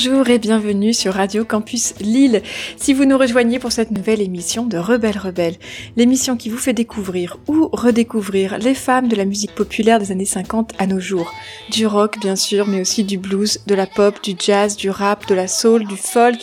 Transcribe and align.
Bonjour 0.00 0.17
bienvenue 0.36 0.92
sur 0.92 1.14
Radio 1.14 1.46
Campus 1.46 1.94
Lille. 2.00 2.42
Si 2.76 2.92
vous 2.92 3.06
nous 3.06 3.16
rejoignez 3.16 3.58
pour 3.58 3.72
cette 3.72 3.90
nouvelle 3.90 4.20
émission 4.20 4.66
de 4.66 4.76
Rebelle 4.76 5.16
Rebelle, 5.16 5.56
l'émission 5.96 6.36
qui 6.36 6.50
vous 6.50 6.58
fait 6.58 6.74
découvrir 6.74 7.38
ou 7.48 7.70
redécouvrir 7.72 8.58
les 8.58 8.74
femmes 8.74 9.08
de 9.08 9.16
la 9.16 9.24
musique 9.24 9.54
populaire 9.54 9.98
des 9.98 10.12
années 10.12 10.26
50 10.26 10.74
à 10.78 10.86
nos 10.86 11.00
jours. 11.00 11.32
Du 11.70 11.86
rock 11.86 12.18
bien 12.20 12.36
sûr, 12.36 12.66
mais 12.66 12.82
aussi 12.82 13.04
du 13.04 13.16
blues, 13.16 13.60
de 13.66 13.74
la 13.74 13.86
pop, 13.86 14.22
du 14.22 14.34
jazz, 14.38 14.76
du 14.76 14.90
rap, 14.90 15.26
de 15.26 15.34
la 15.34 15.48
soul, 15.48 15.86
du 15.86 15.96
folk 15.96 16.36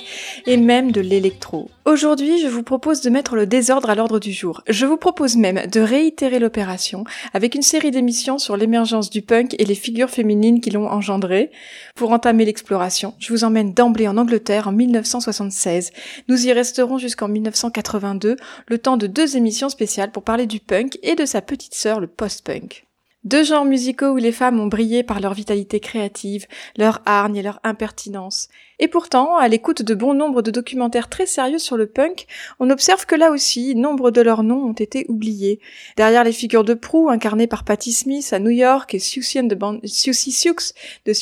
et 0.48 0.58
même 0.58 0.92
de 0.92 1.02
l'électro. 1.02 1.70
Aujourd'hui, 1.86 2.40
je 2.42 2.48
vous 2.48 2.64
propose 2.64 3.02
de 3.02 3.12
mettre 3.12 3.36
le 3.36 3.46
désordre 3.46 3.92
à 3.92 3.96
l'ordre 3.96 4.20
du 4.20 4.34
jour. 4.34 4.64
Je 4.68 4.88
vous 4.88 4.98
propose 4.98 5.38
même 5.38 5.68
de 5.68 5.82
réitérer 5.82 6.40
l'opération 6.40 7.04
avec 7.32 7.54
une 7.54 7.62
série 7.62 7.92
d'émissions 7.92 8.40
sur 8.40 8.58
l'émergence 8.58 9.12
du 9.12 9.22
punk 9.22 9.54
et 9.60 9.66
les 9.66 9.76
figures 9.76 10.10
féminines 10.10 10.62
qui 10.62 10.72
l'ont 10.72 10.88
engendré. 10.88 11.52
Pour 11.94 12.12
entamer 12.12 12.44
l'exploration, 12.44 13.14
je 13.20 13.32
vous 13.32 13.44
emmène 13.44 13.75
d'emblée 13.76 14.08
en 14.08 14.18
Angleterre 14.18 14.68
en 14.68 14.72
1976. 14.72 15.92
Nous 16.28 16.48
y 16.48 16.54
resterons 16.54 16.98
jusqu'en 16.98 17.28
1982, 17.28 18.38
le 18.68 18.78
temps 18.80 18.98
de 18.98 19.08
deux 19.08 19.38
émissions 19.38 19.70
spéciales 19.70 20.12
pour 20.12 20.24
parler 20.24 20.48
du 20.48 20.60
punk 20.60 20.98
et 21.04 21.16
de 21.16 21.26
sa 21.26 21.42
petite 21.42 21.76
sœur, 21.76 22.00
le 22.00 22.08
post-punk. 22.08 22.88
Deux 23.26 23.44
genres 23.44 23.66
musicaux 23.66 24.12
où 24.12 24.18
les 24.18 24.32
femmes 24.32 24.60
ont 24.60 24.68
brillé 24.68 25.02
par 25.02 25.20
leur 25.20 25.34
vitalité 25.34 25.80
créative, 25.80 26.46
leur 26.78 27.02
hargne 27.06 27.38
et 27.38 27.42
leur 27.42 27.60
impertinence. 27.64 28.50
Et 28.80 28.88
pourtant, 28.88 29.38
à 29.38 29.48
l'écoute 29.48 29.82
de 29.82 29.94
bon 29.94 30.14
nombre 30.14 30.42
de 30.42 30.52
documentaires 30.52 31.10
très 31.10 31.26
sérieux 31.26 31.60
sur 31.60 31.78
le 31.78 31.88
punk, 31.88 32.28
on 32.60 32.70
observe 32.70 33.06
que 33.06 33.16
là 33.16 33.32
aussi, 33.32 33.76
nombre 33.76 34.12
de 34.12 34.22
leurs 34.22 34.44
noms 34.44 34.66
ont 34.66 34.74
été 34.74 35.06
oubliés. 35.08 35.60
Derrière 35.98 36.24
les 36.24 36.32
figures 36.32 36.64
de 36.64 36.74
proue 36.74 37.10
incarnées 37.10 37.48
par 37.48 37.64
Patti 37.64 37.94
Smith 37.94 38.34
à 38.34 38.40
New 38.40 38.50
York 38.50 38.94
et 38.94 39.00
Susie 39.00 39.40
and 39.40 39.48
the 39.48 39.56
Ban- 39.56 39.80
Susie 39.86 40.46
de 40.46 41.14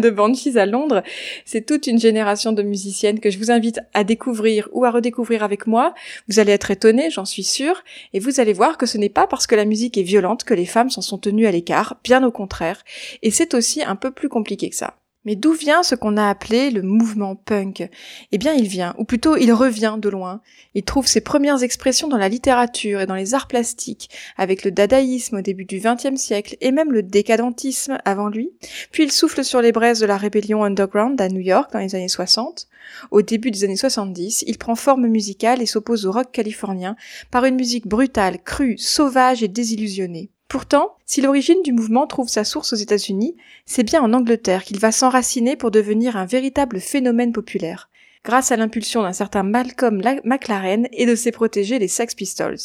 de 0.00 0.10
Banshees 0.10 0.56
à 0.56 0.66
Londres, 0.66 1.02
c'est 1.44 1.66
toute 1.66 1.86
une 1.86 1.98
génération 1.98 2.52
de 2.52 2.62
musiciennes 2.62 3.20
que 3.20 3.30
je 3.30 3.38
vous 3.38 3.50
invite 3.50 3.80
à 3.94 4.04
découvrir 4.04 4.68
ou 4.72 4.84
à 4.84 4.90
redécouvrir 4.90 5.42
avec 5.42 5.66
moi. 5.66 5.94
Vous 6.28 6.38
allez 6.38 6.52
être 6.52 6.70
étonnés, 6.70 7.10
j'en 7.10 7.24
suis 7.24 7.44
sûre, 7.44 7.82
et 8.12 8.20
vous 8.20 8.40
allez 8.40 8.52
voir 8.52 8.78
que 8.78 8.86
ce 8.86 8.98
n'est 8.98 9.08
pas 9.08 9.26
parce 9.26 9.46
que 9.46 9.54
la 9.54 9.64
musique 9.64 9.98
est 9.98 10.02
violente 10.02 10.44
que 10.44 10.54
les 10.54 10.66
femmes 10.66 10.90
s'en 10.90 11.02
sont 11.02 11.18
tenues 11.18 11.46
à 11.46 11.50
l'écart, 11.50 11.96
bien 12.04 12.24
au 12.24 12.30
contraire, 12.30 12.84
et 13.22 13.30
c'est 13.30 13.54
aussi 13.54 13.82
un 13.82 13.96
peu 13.96 14.10
plus 14.10 14.28
compliqué 14.28 14.70
que 14.70 14.76
ça. 14.76 14.94
Mais 15.24 15.36
d'où 15.36 15.52
vient 15.52 15.82
ce 15.82 15.94
qu'on 15.94 16.16
a 16.16 16.28
appelé 16.28 16.70
le 16.70 16.82
mouvement 16.82 17.36
punk? 17.36 17.88
Eh 18.32 18.38
bien, 18.38 18.54
il 18.54 18.68
vient, 18.68 18.94
ou 18.98 19.04
plutôt 19.04 19.36
il 19.36 19.52
revient 19.52 19.96
de 19.98 20.08
loin. 20.08 20.40
Il 20.74 20.84
trouve 20.84 21.06
ses 21.06 21.20
premières 21.20 21.62
expressions 21.62 22.08
dans 22.08 22.16
la 22.16 22.28
littérature 22.28 23.00
et 23.00 23.06
dans 23.06 23.14
les 23.14 23.34
arts 23.34 23.48
plastiques, 23.48 24.10
avec 24.36 24.64
le 24.64 24.70
dadaïsme 24.70 25.38
au 25.38 25.40
début 25.42 25.64
du 25.64 25.80
XXe 25.80 26.20
siècle 26.20 26.56
et 26.60 26.70
même 26.70 26.92
le 26.92 27.02
décadentisme 27.02 27.98
avant 28.04 28.28
lui. 28.28 28.52
Puis 28.92 29.02
il 29.02 29.12
souffle 29.12 29.44
sur 29.44 29.60
les 29.60 29.72
braises 29.72 30.00
de 30.00 30.06
la 30.06 30.16
rébellion 30.16 30.62
underground 30.64 31.20
à 31.20 31.28
New 31.28 31.40
York 31.40 31.72
dans 31.72 31.80
les 31.80 31.94
années 31.94 32.08
60. 32.08 32.68
Au 33.10 33.22
début 33.22 33.50
des 33.50 33.64
années 33.64 33.76
70, 33.76 34.44
il 34.46 34.56
prend 34.56 34.76
forme 34.76 35.08
musicale 35.08 35.60
et 35.60 35.66
s'oppose 35.66 36.06
au 36.06 36.12
rock 36.12 36.32
californien 36.32 36.96
par 37.30 37.44
une 37.44 37.56
musique 37.56 37.86
brutale, 37.86 38.42
crue, 38.42 38.78
sauvage 38.78 39.42
et 39.42 39.48
désillusionnée. 39.48 40.30
Pourtant, 40.48 40.96
si 41.04 41.20
l'origine 41.20 41.62
du 41.62 41.72
mouvement 41.72 42.06
trouve 42.06 42.28
sa 42.28 42.42
source 42.42 42.72
aux 42.72 42.76
États-Unis, 42.76 43.36
c'est 43.66 43.82
bien 43.82 44.02
en 44.02 44.14
Angleterre 44.14 44.64
qu'il 44.64 44.78
va 44.78 44.92
s'enraciner 44.92 45.56
pour 45.56 45.70
devenir 45.70 46.16
un 46.16 46.24
véritable 46.24 46.80
phénomène 46.80 47.32
populaire, 47.32 47.90
grâce 48.24 48.50
à 48.50 48.56
l'impulsion 48.56 49.02
d'un 49.02 49.12
certain 49.12 49.42
Malcolm 49.42 50.00
La- 50.00 50.20
McLaren 50.24 50.88
et 50.92 51.04
de 51.04 51.14
ses 51.14 51.32
protégés 51.32 51.78
les 51.78 51.86
Sex 51.88 52.14
Pistols. 52.14 52.56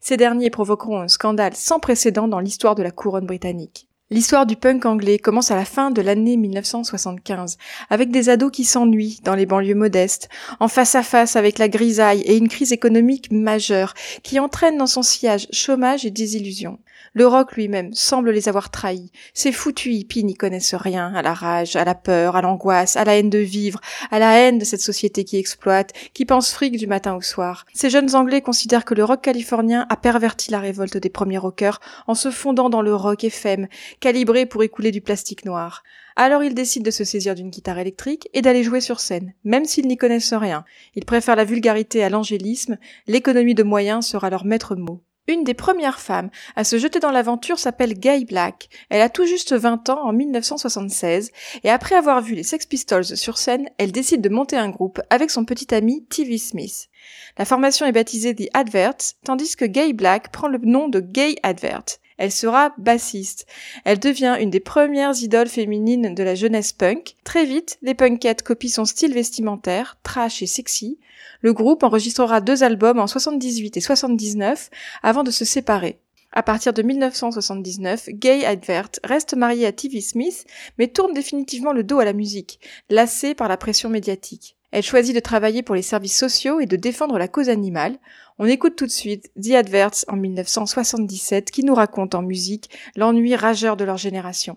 Ces 0.00 0.16
derniers 0.16 0.50
provoqueront 0.50 1.00
un 1.00 1.08
scandale 1.08 1.54
sans 1.54 1.78
précédent 1.78 2.26
dans 2.26 2.40
l'histoire 2.40 2.74
de 2.74 2.82
la 2.82 2.90
couronne 2.90 3.26
britannique. 3.26 3.86
L'histoire 4.12 4.44
du 4.44 4.56
punk 4.56 4.86
anglais 4.86 5.20
commence 5.20 5.52
à 5.52 5.54
la 5.54 5.64
fin 5.64 5.92
de 5.92 6.02
l'année 6.02 6.36
1975, 6.36 7.58
avec 7.90 8.10
des 8.10 8.28
ados 8.28 8.50
qui 8.50 8.64
s'ennuient 8.64 9.20
dans 9.22 9.36
les 9.36 9.46
banlieues 9.46 9.76
modestes, 9.76 10.28
en 10.58 10.66
face 10.66 10.96
à 10.96 11.04
face 11.04 11.36
avec 11.36 11.58
la 11.60 11.68
grisaille 11.68 12.22
et 12.22 12.36
une 12.36 12.48
crise 12.48 12.72
économique 12.72 13.30
majeure 13.30 13.94
qui 14.24 14.40
entraîne 14.40 14.78
dans 14.78 14.88
son 14.88 15.02
sillage 15.02 15.46
chômage 15.52 16.04
et 16.04 16.10
désillusion. 16.10 16.80
Le 17.12 17.26
rock 17.26 17.56
lui-même 17.56 17.92
semble 17.92 18.30
les 18.30 18.48
avoir 18.48 18.70
trahis. 18.70 19.10
Ces 19.34 19.50
foutus 19.50 19.96
hippies 19.96 20.22
n'y 20.22 20.36
connaissent 20.36 20.76
rien 20.76 21.12
à 21.12 21.22
la 21.22 21.34
rage, 21.34 21.74
à 21.74 21.84
la 21.84 21.96
peur, 21.96 22.36
à 22.36 22.42
l'angoisse, 22.42 22.96
à 22.96 23.04
la 23.04 23.18
haine 23.18 23.30
de 23.30 23.38
vivre, 23.38 23.80
à 24.12 24.20
la 24.20 24.38
haine 24.38 24.58
de 24.58 24.64
cette 24.64 24.80
société 24.80 25.24
qui 25.24 25.36
exploite, 25.36 25.92
qui 26.14 26.24
pense 26.24 26.52
fric 26.52 26.76
du 26.76 26.86
matin 26.86 27.16
au 27.16 27.20
soir. 27.20 27.66
Ces 27.74 27.90
jeunes 27.90 28.14
Anglais 28.14 28.42
considèrent 28.42 28.84
que 28.84 28.94
le 28.94 29.02
rock 29.02 29.22
californien 29.22 29.86
a 29.88 29.96
perverti 29.96 30.52
la 30.52 30.60
révolte 30.60 30.98
des 30.98 31.10
premiers 31.10 31.38
rockers 31.38 31.80
en 32.06 32.14
se 32.14 32.30
fondant 32.30 32.70
dans 32.70 32.82
le 32.82 32.94
rock 32.94 33.24
FM, 33.24 33.66
calibré 33.98 34.46
pour 34.46 34.62
écouler 34.62 34.92
du 34.92 35.00
plastique 35.00 35.44
noir. 35.44 35.82
Alors 36.14 36.44
ils 36.44 36.54
décident 36.54 36.84
de 36.84 36.90
se 36.92 37.02
saisir 37.02 37.34
d'une 37.34 37.50
guitare 37.50 37.78
électrique 37.78 38.28
et 38.34 38.42
d'aller 38.42 38.62
jouer 38.62 38.80
sur 38.80 39.00
scène, 39.00 39.34
même 39.42 39.64
s'ils 39.64 39.88
n'y 39.88 39.96
connaissent 39.96 40.34
rien. 40.34 40.64
Ils 40.94 41.04
préfèrent 41.04 41.34
la 41.34 41.44
vulgarité 41.44 42.04
à 42.04 42.08
l'angélisme, 42.08 42.78
l'économie 43.08 43.54
de 43.54 43.62
moyens 43.64 44.06
sera 44.06 44.30
leur 44.30 44.44
maître 44.44 44.76
mot. 44.76 45.02
Une 45.30 45.44
des 45.44 45.54
premières 45.54 46.00
femmes 46.00 46.28
à 46.56 46.64
se 46.64 46.76
jeter 46.76 46.98
dans 46.98 47.12
l'aventure 47.12 47.60
s'appelle 47.60 47.94
Gay 47.94 48.24
Black. 48.24 48.68
Elle 48.88 49.00
a 49.00 49.08
tout 49.08 49.26
juste 49.26 49.52
20 49.52 49.88
ans 49.88 50.04
en 50.04 50.12
1976 50.12 51.30
et 51.62 51.70
après 51.70 51.94
avoir 51.94 52.20
vu 52.20 52.34
les 52.34 52.42
Sex 52.42 52.66
Pistols 52.66 53.16
sur 53.16 53.38
scène, 53.38 53.68
elle 53.78 53.92
décide 53.92 54.22
de 54.22 54.28
monter 54.28 54.56
un 54.56 54.70
groupe 54.70 55.00
avec 55.08 55.30
son 55.30 55.44
petit 55.44 55.72
ami 55.72 56.04
TV 56.06 56.36
Smith. 56.36 56.88
La 57.38 57.44
formation 57.44 57.86
est 57.86 57.92
baptisée 57.92 58.34
The 58.34 58.48
Adverts, 58.54 59.14
tandis 59.24 59.54
que 59.54 59.66
Gay 59.66 59.92
Black 59.92 60.32
prend 60.32 60.48
le 60.48 60.58
nom 60.58 60.88
de 60.88 60.98
Gay 60.98 61.36
Advert. 61.44 61.84
Elle 62.20 62.32
sera 62.32 62.74
bassiste. 62.76 63.46
Elle 63.86 63.98
devient 63.98 64.36
une 64.38 64.50
des 64.50 64.60
premières 64.60 65.16
idoles 65.22 65.48
féminines 65.48 66.14
de 66.14 66.22
la 66.22 66.34
jeunesse 66.34 66.74
punk. 66.74 67.16
Très 67.24 67.46
vite, 67.46 67.78
les 67.80 67.94
punkettes 67.94 68.42
copient 68.42 68.68
son 68.68 68.84
style 68.84 69.14
vestimentaire, 69.14 69.96
trash 70.02 70.42
et 70.42 70.46
sexy. 70.46 70.98
Le 71.40 71.54
groupe 71.54 71.82
enregistrera 71.82 72.42
deux 72.42 72.62
albums 72.62 72.98
en 72.98 73.06
78 73.06 73.78
et 73.78 73.80
79 73.80 74.68
avant 75.02 75.22
de 75.22 75.30
se 75.30 75.46
séparer. 75.46 75.98
À 76.30 76.42
partir 76.42 76.74
de 76.74 76.82
1979, 76.82 78.10
Gay 78.10 78.44
Advert 78.44 78.90
reste 79.02 79.32
mariée 79.32 79.64
à 79.64 79.72
TV 79.72 80.02
Smith, 80.02 80.44
mais 80.78 80.88
tourne 80.88 81.14
définitivement 81.14 81.72
le 81.72 81.84
dos 81.84 82.00
à 82.00 82.04
la 82.04 82.12
musique, 82.12 82.60
lassée 82.90 83.34
par 83.34 83.48
la 83.48 83.56
pression 83.56 83.88
médiatique. 83.88 84.58
Elle 84.72 84.82
choisit 84.82 85.14
de 85.14 85.20
travailler 85.20 85.62
pour 85.62 85.74
les 85.74 85.82
services 85.82 86.16
sociaux 86.16 86.60
et 86.60 86.66
de 86.66 86.76
défendre 86.76 87.18
la 87.18 87.28
cause 87.28 87.48
animale. 87.48 87.98
On 88.38 88.46
écoute 88.46 88.76
tout 88.76 88.86
de 88.86 88.90
suite 88.90 89.30
The 89.40 89.52
Adverts 89.54 90.04
en 90.08 90.16
1977 90.16 91.50
qui 91.50 91.64
nous 91.64 91.74
raconte 91.74 92.14
en 92.14 92.22
musique 92.22 92.70
l'ennui 92.96 93.34
rageur 93.34 93.76
de 93.76 93.84
leur 93.84 93.96
génération. 93.96 94.56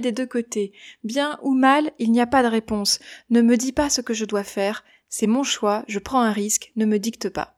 Des 0.00 0.12
deux 0.12 0.26
côtés. 0.26 0.72
Bien 1.04 1.38
ou 1.42 1.54
mal, 1.54 1.92
il 1.98 2.12
n'y 2.12 2.20
a 2.20 2.26
pas 2.26 2.42
de 2.42 2.48
réponse. 2.48 3.00
Ne 3.30 3.42
me 3.42 3.56
dis 3.56 3.72
pas 3.72 3.90
ce 3.90 4.00
que 4.00 4.14
je 4.14 4.24
dois 4.24 4.44
faire. 4.44 4.84
C'est 5.08 5.26
mon 5.26 5.42
choix, 5.42 5.84
je 5.88 5.98
prends 5.98 6.20
un 6.20 6.32
risque, 6.32 6.72
ne 6.76 6.84
me 6.84 6.98
dicte 6.98 7.28
pas. 7.28 7.56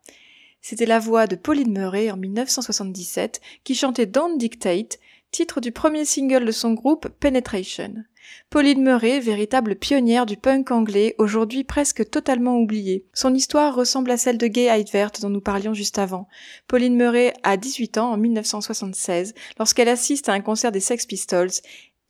C'était 0.60 0.86
la 0.86 1.00
voix 1.00 1.26
de 1.26 1.36
Pauline 1.36 1.72
Murray 1.72 2.10
en 2.10 2.16
1977 2.16 3.40
qui 3.64 3.74
chantait 3.74 4.06
Don't 4.06 4.38
Dictate, 4.38 5.00
titre 5.32 5.60
du 5.60 5.72
premier 5.72 6.04
single 6.04 6.44
de 6.44 6.52
son 6.52 6.72
groupe 6.72 7.08
Penetration. 7.08 8.04
Pauline 8.50 8.82
Murray, 8.82 9.18
véritable 9.18 9.76
pionnière 9.76 10.26
du 10.26 10.36
punk 10.36 10.70
anglais, 10.70 11.14
aujourd'hui 11.18 11.64
presque 11.64 12.08
totalement 12.08 12.58
oubliée. 12.58 13.06
Son 13.14 13.34
histoire 13.34 13.74
ressemble 13.74 14.10
à 14.10 14.16
celle 14.16 14.38
de 14.38 14.46
Gay 14.46 14.66
Eidvert 14.66 15.10
dont 15.20 15.30
nous 15.30 15.40
parlions 15.40 15.74
juste 15.74 15.98
avant. 15.98 16.28
Pauline 16.68 16.96
Murray 16.96 17.32
a 17.42 17.56
18 17.56 17.98
ans 17.98 18.12
en 18.12 18.16
1976 18.16 19.34
lorsqu'elle 19.58 19.88
assiste 19.88 20.28
à 20.28 20.32
un 20.32 20.40
concert 20.40 20.72
des 20.72 20.80
Sex 20.80 21.06
Pistols 21.06 21.50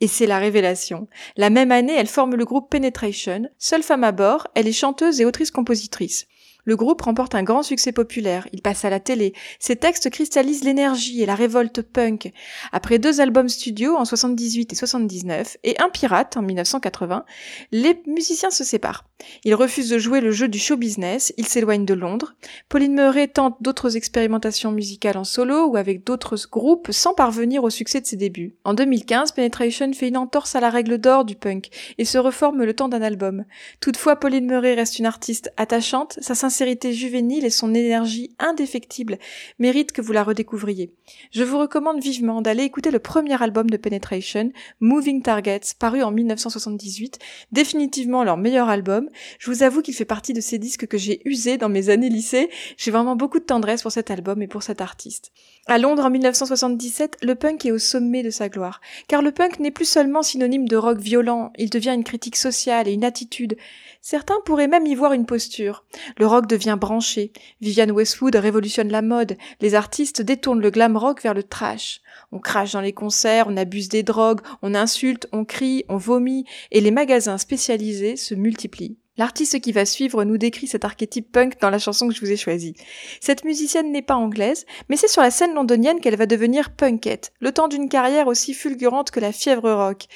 et 0.02 0.08
c'est 0.08 0.26
la 0.26 0.40
révélation. 0.40 1.06
La 1.36 1.48
même 1.48 1.70
année, 1.70 1.94
elle 1.96 2.08
forme 2.08 2.34
le 2.34 2.44
groupe 2.44 2.68
Penetration. 2.68 3.48
Seule 3.56 3.84
femme 3.84 4.02
à 4.02 4.10
bord, 4.10 4.48
elle 4.56 4.66
est 4.66 4.72
chanteuse 4.72 5.20
et 5.20 5.24
autrice-compositrice. 5.24 6.26
Le 6.64 6.76
groupe 6.76 7.02
remporte 7.02 7.36
un 7.36 7.44
grand 7.44 7.62
succès 7.62 7.92
populaire, 7.92 8.46
il 8.52 8.62
passe 8.62 8.84
à 8.84 8.90
la 8.90 9.00
télé, 9.00 9.32
ses 9.58 9.76
textes 9.76 10.10
cristallisent 10.10 10.64
l'énergie 10.64 11.22
et 11.22 11.26
la 11.26 11.34
révolte 11.34 11.82
punk. 11.82 12.32
Après 12.70 12.98
deux 12.98 13.20
albums 13.20 13.48
studio 13.48 13.96
en 13.96 14.04
78 14.04 14.72
et 14.72 14.76
79 14.76 15.56
et 15.64 15.80
un 15.80 15.88
pirate 15.88 16.36
en 16.36 16.42
1980, 16.42 17.24
les 17.72 18.00
musiciens 18.06 18.50
se 18.50 18.62
séparent. 18.64 19.04
Ils 19.44 19.54
refusent 19.54 19.88
de 19.88 19.98
jouer 19.98 20.20
le 20.20 20.30
jeu 20.30 20.48
du 20.48 20.58
show 20.58 20.76
business, 20.76 21.32
ils 21.36 21.46
s'éloignent 21.46 21.84
de 21.84 21.94
Londres. 21.94 22.34
Pauline 22.68 22.94
Murray 22.94 23.28
tente 23.28 23.56
d'autres 23.60 23.96
expérimentations 23.96 24.72
musicales 24.72 25.16
en 25.16 25.24
solo 25.24 25.66
ou 25.66 25.76
avec 25.76 26.04
d'autres 26.04 26.36
groupes 26.50 26.90
sans 26.90 27.14
parvenir 27.14 27.64
au 27.64 27.70
succès 27.70 28.00
de 28.00 28.06
ses 28.06 28.16
débuts. 28.16 28.54
En 28.64 28.74
2015, 28.74 29.32
Penetration 29.32 29.92
fait 29.92 30.08
une 30.08 30.16
entorse 30.16 30.54
à 30.54 30.60
la 30.60 30.70
règle 30.70 30.98
d'or 30.98 31.24
du 31.24 31.36
punk 31.36 31.68
et 31.98 32.04
se 32.04 32.18
reforme 32.18 32.64
le 32.64 32.74
temps 32.74 32.88
d'un 32.88 33.02
album. 33.02 33.44
Toutefois, 33.80 34.16
Pauline 34.16 34.46
Murray 34.46 34.74
reste 34.74 34.98
une 34.98 35.06
artiste 35.06 35.52
attachante, 35.56 36.18
sa 36.20 36.34
sincérité 36.34 36.92
juvénile 36.92 37.44
et 37.44 37.50
son 37.50 37.74
énergie 37.74 38.34
indéfectible 38.38 39.18
méritent 39.58 39.92
que 39.92 40.02
vous 40.02 40.12
la 40.12 40.24
redécouvriez. 40.24 40.92
Je 41.30 41.44
vous 41.44 41.58
recommande 41.58 42.02
vivement 42.02 42.42
d'aller 42.42 42.64
écouter 42.64 42.90
le 42.90 42.98
premier 42.98 43.40
album 43.42 43.70
de 43.70 43.76
Penetration, 43.76 44.52
Moving 44.80 45.22
Targets, 45.22 45.74
paru 45.78 46.02
en 46.02 46.10
1978, 46.10 47.18
définitivement 47.52 48.24
leur 48.24 48.36
meilleur 48.36 48.68
album. 48.68 49.08
Je 49.38 49.50
vous 49.50 49.62
avoue 49.62 49.82
qu'il 49.82 49.94
fait 49.94 50.04
partie 50.04 50.32
de 50.32 50.40
ces 50.40 50.58
disques 50.58 50.86
que 50.86 50.98
j'ai 50.98 51.20
usés 51.24 51.58
dans 51.58 51.68
mes 51.68 51.88
années 51.88 52.08
lycée. 52.08 52.50
J'ai 52.76 52.90
vraiment 52.90 53.16
beaucoup 53.16 53.38
de 53.38 53.44
tendresse 53.44 53.82
pour 53.82 53.92
cet 53.92 54.10
album 54.10 54.42
et 54.42 54.48
pour 54.48 54.62
cet 54.62 54.80
artiste. 54.80 55.32
À 55.66 55.78
Londres 55.78 56.04
en 56.04 56.10
1977, 56.10 57.18
le 57.22 57.34
punk 57.34 57.66
est 57.66 57.70
au 57.70 57.78
sommet 57.78 58.22
de 58.22 58.30
sa 58.30 58.48
gloire. 58.48 58.80
Car 59.08 59.22
le 59.22 59.32
punk 59.32 59.60
n'est 59.60 59.70
plus 59.70 59.84
seulement 59.84 60.22
synonyme 60.22 60.68
de 60.68 60.76
rock 60.76 60.98
violent, 60.98 61.52
il 61.56 61.70
devient 61.70 61.94
une 61.94 62.04
critique 62.04 62.36
sociale 62.36 62.88
et 62.88 62.92
une 62.92 63.04
attitude. 63.04 63.56
Certains 64.00 64.40
pourraient 64.44 64.68
même 64.68 64.86
y 64.86 64.94
voir 64.94 65.12
une 65.12 65.26
posture. 65.26 65.84
Le 66.18 66.26
rock 66.26 66.48
devient 66.48 66.76
branché. 66.80 67.32
Vivian 67.60 67.90
Westwood 67.90 68.34
révolutionne 68.34 68.90
la 68.90 69.02
mode. 69.02 69.36
Les 69.60 69.74
artistes 69.74 70.22
détournent 70.22 70.60
le 70.60 70.70
glam 70.70 70.96
rock 70.96 71.22
vers 71.22 71.34
le 71.34 71.44
trash. 71.44 72.00
On 72.32 72.38
crache 72.38 72.72
dans 72.72 72.80
les 72.80 72.92
concerts, 72.92 73.46
on 73.48 73.56
abuse 73.56 73.88
des 73.88 74.02
drogues, 74.02 74.40
on 74.62 74.74
insulte, 74.74 75.28
on 75.32 75.44
crie, 75.44 75.84
on 75.88 75.96
vomit, 75.98 76.44
et 76.70 76.80
les 76.80 76.90
magasins 76.90 77.38
spécialisés 77.38 78.16
se 78.16 78.34
multiplient. 78.34 78.96
L'artiste 79.18 79.60
qui 79.60 79.72
va 79.72 79.84
suivre 79.84 80.24
nous 80.24 80.38
décrit 80.38 80.66
cet 80.66 80.86
archétype 80.86 81.30
punk 81.30 81.60
dans 81.60 81.68
la 81.68 81.78
chanson 81.78 82.08
que 82.08 82.14
je 82.14 82.20
vous 82.20 82.30
ai 82.30 82.36
choisie. 82.38 82.74
Cette 83.20 83.44
musicienne 83.44 83.92
n'est 83.92 84.00
pas 84.00 84.14
anglaise, 84.14 84.64
mais 84.88 84.96
c'est 84.96 85.06
sur 85.06 85.20
la 85.20 85.30
scène 85.30 85.52
londonienne 85.52 86.00
qu'elle 86.00 86.16
va 86.16 86.24
devenir 86.24 86.70
punkette, 86.70 87.32
le 87.40 87.52
temps 87.52 87.68
d'une 87.68 87.90
carrière 87.90 88.26
aussi 88.26 88.54
fulgurante 88.54 89.10
que 89.10 89.20
la 89.20 89.32
fièvre 89.32 89.70
rock. 89.70 90.06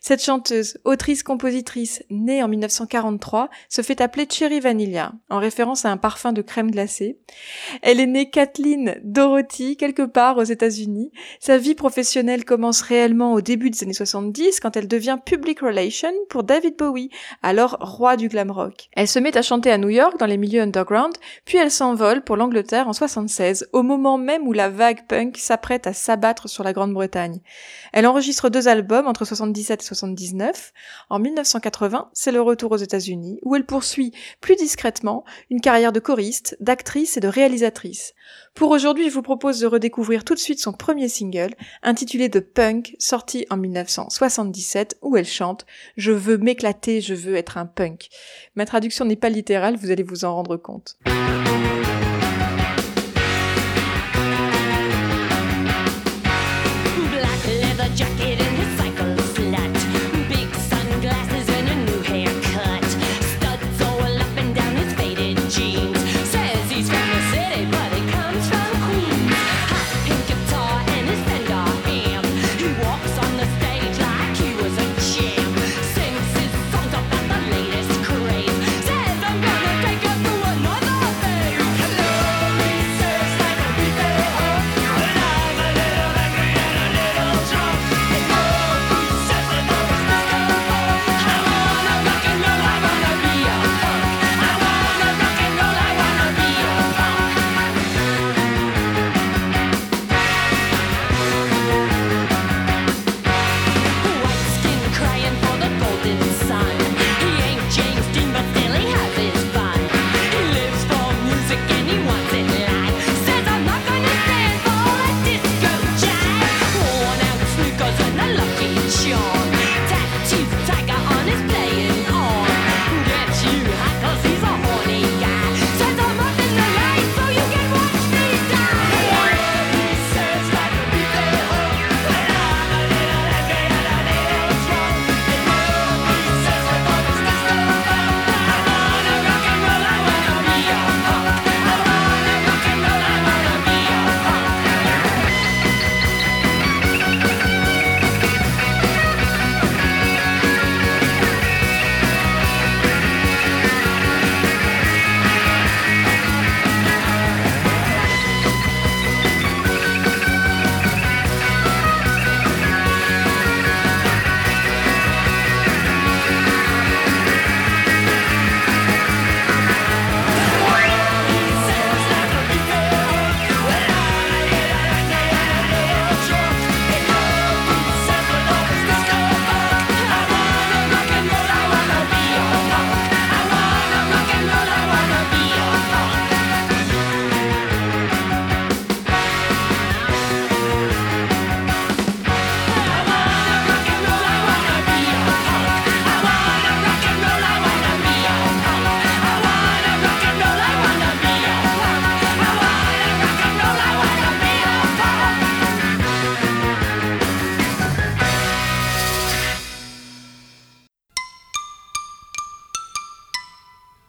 Cette 0.00 0.24
chanteuse, 0.24 0.78
autrice-compositrice, 0.84 2.02
née 2.08 2.42
en 2.42 2.48
1943, 2.48 3.50
se 3.68 3.82
fait 3.82 4.00
appeler 4.00 4.26
Cherry 4.30 4.60
Vanilla, 4.60 5.12
en 5.28 5.38
référence 5.38 5.84
à 5.84 5.90
un 5.90 5.98
parfum 5.98 6.32
de 6.32 6.40
crème 6.40 6.70
glacée. 6.70 7.18
Elle 7.82 8.00
est 8.00 8.06
née 8.06 8.30
Kathleen 8.30 8.98
Dorothy, 9.04 9.76
quelque 9.76 10.06
part 10.06 10.38
aux 10.38 10.44
États-Unis. 10.44 11.12
Sa 11.40 11.58
vie 11.58 11.74
professionnelle 11.74 12.46
commence 12.46 12.80
réellement 12.80 13.34
au 13.34 13.42
début 13.42 13.68
des 13.68 13.82
années 13.82 13.92
70, 13.92 14.60
quand 14.60 14.78
elle 14.78 14.88
devient 14.88 15.18
public 15.22 15.60
relation 15.60 16.12
pour 16.30 16.42
David 16.42 16.76
Bowie, 16.78 17.10
alors 17.42 17.76
roi 17.80 18.16
du 18.16 18.28
Elle 18.92 19.08
se 19.08 19.18
met 19.18 19.36
à 19.36 19.42
chanter 19.42 19.70
à 19.70 19.78
New 19.78 19.88
York 19.88 20.18
dans 20.18 20.26
les 20.26 20.36
milieux 20.36 20.62
underground, 20.62 21.14
puis 21.44 21.58
elle 21.58 21.70
s'envole 21.70 22.22
pour 22.22 22.36
l'Angleterre 22.36 22.88
en 22.88 22.92
76, 22.92 23.68
au 23.72 23.82
moment 23.82 24.18
même 24.18 24.46
où 24.46 24.52
la 24.52 24.68
vague 24.68 25.06
punk 25.06 25.36
s'apprête 25.38 25.86
à 25.86 25.92
s'abattre 25.92 26.48
sur 26.48 26.64
la 26.64 26.72
Grande-Bretagne. 26.72 27.40
Elle 27.92 28.06
enregistre 28.06 28.48
deux 28.48 28.68
albums 28.68 29.06
entre 29.06 29.24
77 29.24 29.82
et 29.82 29.84
79. 29.84 30.72
En 31.10 31.18
1980, 31.18 32.10
c'est 32.12 32.32
le 32.32 32.40
retour 32.40 32.72
aux 32.72 32.76
États-Unis, 32.76 33.38
où 33.42 33.54
elle 33.54 33.66
poursuit 33.66 34.12
plus 34.40 34.56
discrètement 34.56 35.24
une 35.50 35.60
carrière 35.60 35.92
de 35.92 36.00
choriste, 36.00 36.56
d'actrice 36.60 37.16
et 37.16 37.20
de 37.20 37.28
réalisatrice. 37.28 38.14
Pour 38.56 38.70
aujourd'hui, 38.70 39.10
je 39.10 39.14
vous 39.14 39.20
propose 39.20 39.60
de 39.60 39.66
redécouvrir 39.66 40.24
tout 40.24 40.32
de 40.32 40.38
suite 40.38 40.60
son 40.60 40.72
premier 40.72 41.08
single, 41.08 41.52
intitulé 41.82 42.30
The 42.30 42.40
Punk, 42.40 42.96
sorti 42.98 43.44
en 43.50 43.58
1977, 43.58 44.96
où 45.02 45.18
elle 45.18 45.26
chante 45.26 45.66
Je 45.98 46.10
veux 46.10 46.38
m'éclater, 46.38 47.02
je 47.02 47.12
veux 47.12 47.36
être 47.36 47.58
un 47.58 47.66
punk. 47.66 48.08
Ma 48.54 48.64
traduction 48.64 49.04
n'est 49.04 49.14
pas 49.14 49.28
littérale, 49.28 49.76
vous 49.76 49.90
allez 49.90 50.02
vous 50.02 50.24
en 50.24 50.34
rendre 50.34 50.56
compte. 50.56 50.96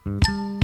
Mm-hmm. 0.07 0.56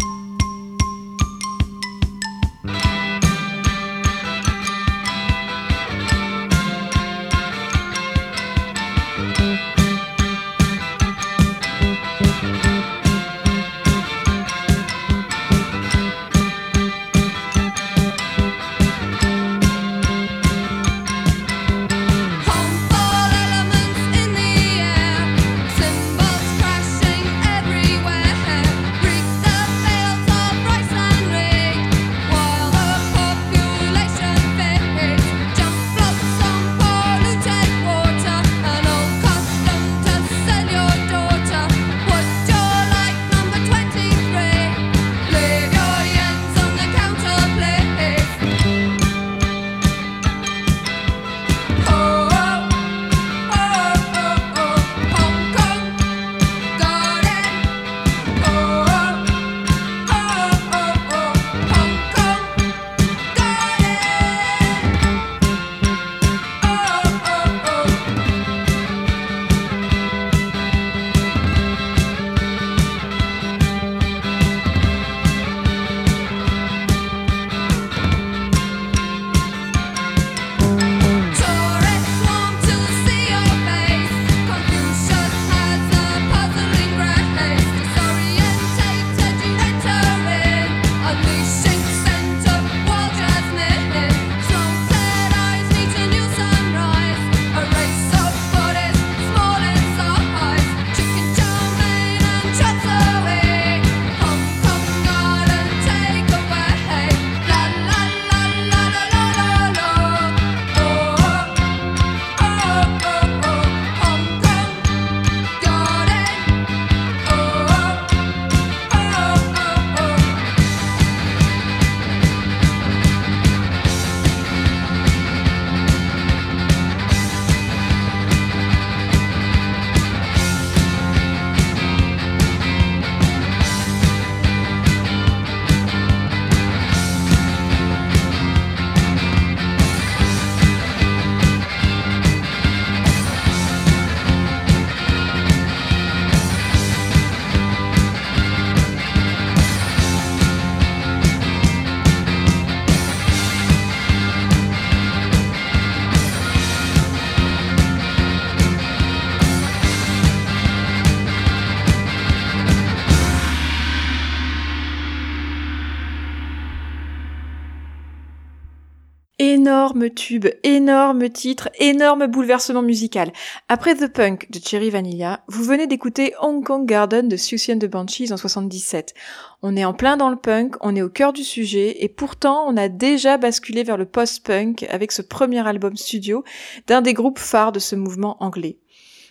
Énorme 169.94 170.10
tube, 170.10 170.48
énorme 170.64 171.30
titre, 171.30 171.70
énorme 171.78 172.26
bouleversement 172.26 172.82
musical. 172.82 173.32
Après 173.70 173.94
The 173.94 174.08
Punk 174.08 174.50
de 174.50 174.60
Cherry 174.60 174.90
Vanilla, 174.90 175.44
vous 175.48 175.64
venez 175.64 175.86
d'écouter 175.86 176.34
Hong 176.42 176.66
Kong 176.66 176.88
Garden 176.88 177.28
de 177.28 177.38
Susie 177.38 177.74
and 177.74 177.78
the 177.78 177.86
Banshees 177.86 178.34
en 178.34 178.38
77. 178.38 179.14
On 179.62 179.78
est 179.78 179.86
en 179.86 179.94
plein 179.94 180.18
dans 180.18 180.32
le 180.32 180.36
punk, 180.36 180.78
on 180.82 180.96
est 180.96 181.04
au 181.04 181.10
cœur 181.10 181.32
du 181.32 181.44
sujet, 181.44 182.04
et 182.04 182.10
pourtant 182.10 182.66
on 182.68 182.76
a 182.76 182.90
déjà 182.90 183.38
basculé 183.38 183.84
vers 183.84 183.98
le 183.98 184.06
post-punk 184.06 184.84
avec 184.90 185.12
ce 185.12 185.22
premier 185.22 185.66
album 185.68 185.96
studio 185.96 186.44
d'un 186.88 187.04
des 187.04 187.14
groupes 187.14 187.38
phares 187.38 187.72
de 187.72 187.78
ce 187.80 187.96
mouvement 187.96 188.38
anglais. 188.40 188.80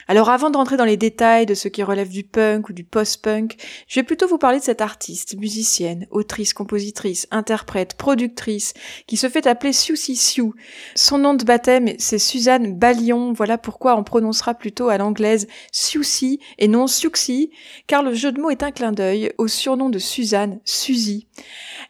Alors 0.09 0.31
avant 0.31 0.51
de 0.51 0.57
rentrer 0.57 0.77
dans 0.77 0.85
les 0.85 0.97
détails 0.97 1.47
de 1.47 1.55
ce 1.55 1.69
qui 1.69 1.83
relève 1.83 2.09
du 2.09 2.25
punk 2.25 2.69
ou 2.69 2.73
du 2.73 2.85
post-punk, 2.85 3.57
je 3.87 4.01
vais 4.01 4.05
plutôt 4.05 4.27
vous 4.27 4.39
parler 4.39 4.59
de 4.59 4.65
cette 4.65 4.81
artiste, 4.81 5.37
musicienne, 5.39 6.07
autrice, 6.11 6.55
compositrice, 6.55 7.27
interprète, 7.31 7.95
productrice, 7.95 8.75
qui 9.07 9.17
se 9.17 9.29
fait 9.29 9.47
appeler 9.47 9.73
Siouxsie 9.73 10.17
Sioux. 10.17 10.55
Son 10.95 11.19
nom 11.19 11.35
de 11.35 11.45
baptême, 11.45 11.91
c'est 11.99 12.19
Suzanne 12.19 12.79
Ballion, 12.79 13.33
voilà 13.33 13.59
pourquoi 13.59 13.97
on 13.97 14.05
prononcera 14.05 14.55
plutôt 14.55 14.89
à 14.89 14.99
l'anglaise 14.99 15.47
Siouxsie 15.71 16.41
et 16.59 16.69
non 16.69 16.87
Siouxsie, 16.87 17.51
car 17.87 18.03
le 18.03 18.15
jeu 18.15 18.33
de 18.33 18.41
mots 18.41 18.51
est 18.51 18.63
un 18.63 18.73
clin 18.73 18.93
d'œil 18.93 19.33
au 19.39 19.49
surnom 19.49 19.89
de 19.89 19.99
Suzanne, 19.99 20.61
Suzy. 20.65 21.29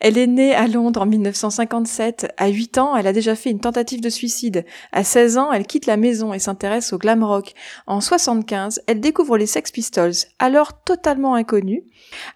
Elle 0.01 0.19
est 0.19 0.27
née 0.27 0.55
à 0.55 0.67
Londres 0.67 1.03
en 1.03 1.07
1957. 1.07 2.33
À 2.37 2.49
8 2.49 2.79
ans, 2.79 2.97
elle 2.97 3.07
a 3.07 3.13
déjà 3.13 3.35
fait 3.35 3.51
une 3.51 3.61
tentative 3.61 4.01
de 4.01 4.09
suicide. 4.09 4.65
À 4.93 5.05
16 5.05 5.39
ans, 5.39 5.53
elle 5.53 5.67
quitte 5.67 5.87
la 5.87 5.97
maison 5.97 6.33
et 6.33 6.39
s'intéresse 6.39 6.93
au 6.93 6.99
glam 6.99 7.23
rock. 7.23 7.53
En 7.87 8.01
75, 8.01 8.83
elle 8.87 9.01
découvre 9.01 9.37
les 9.39 9.47
Sex 9.47 9.71
Pistols, 9.71 10.13
alors 10.39 10.83
totalement 10.83 11.35
inconnus. 11.35 11.83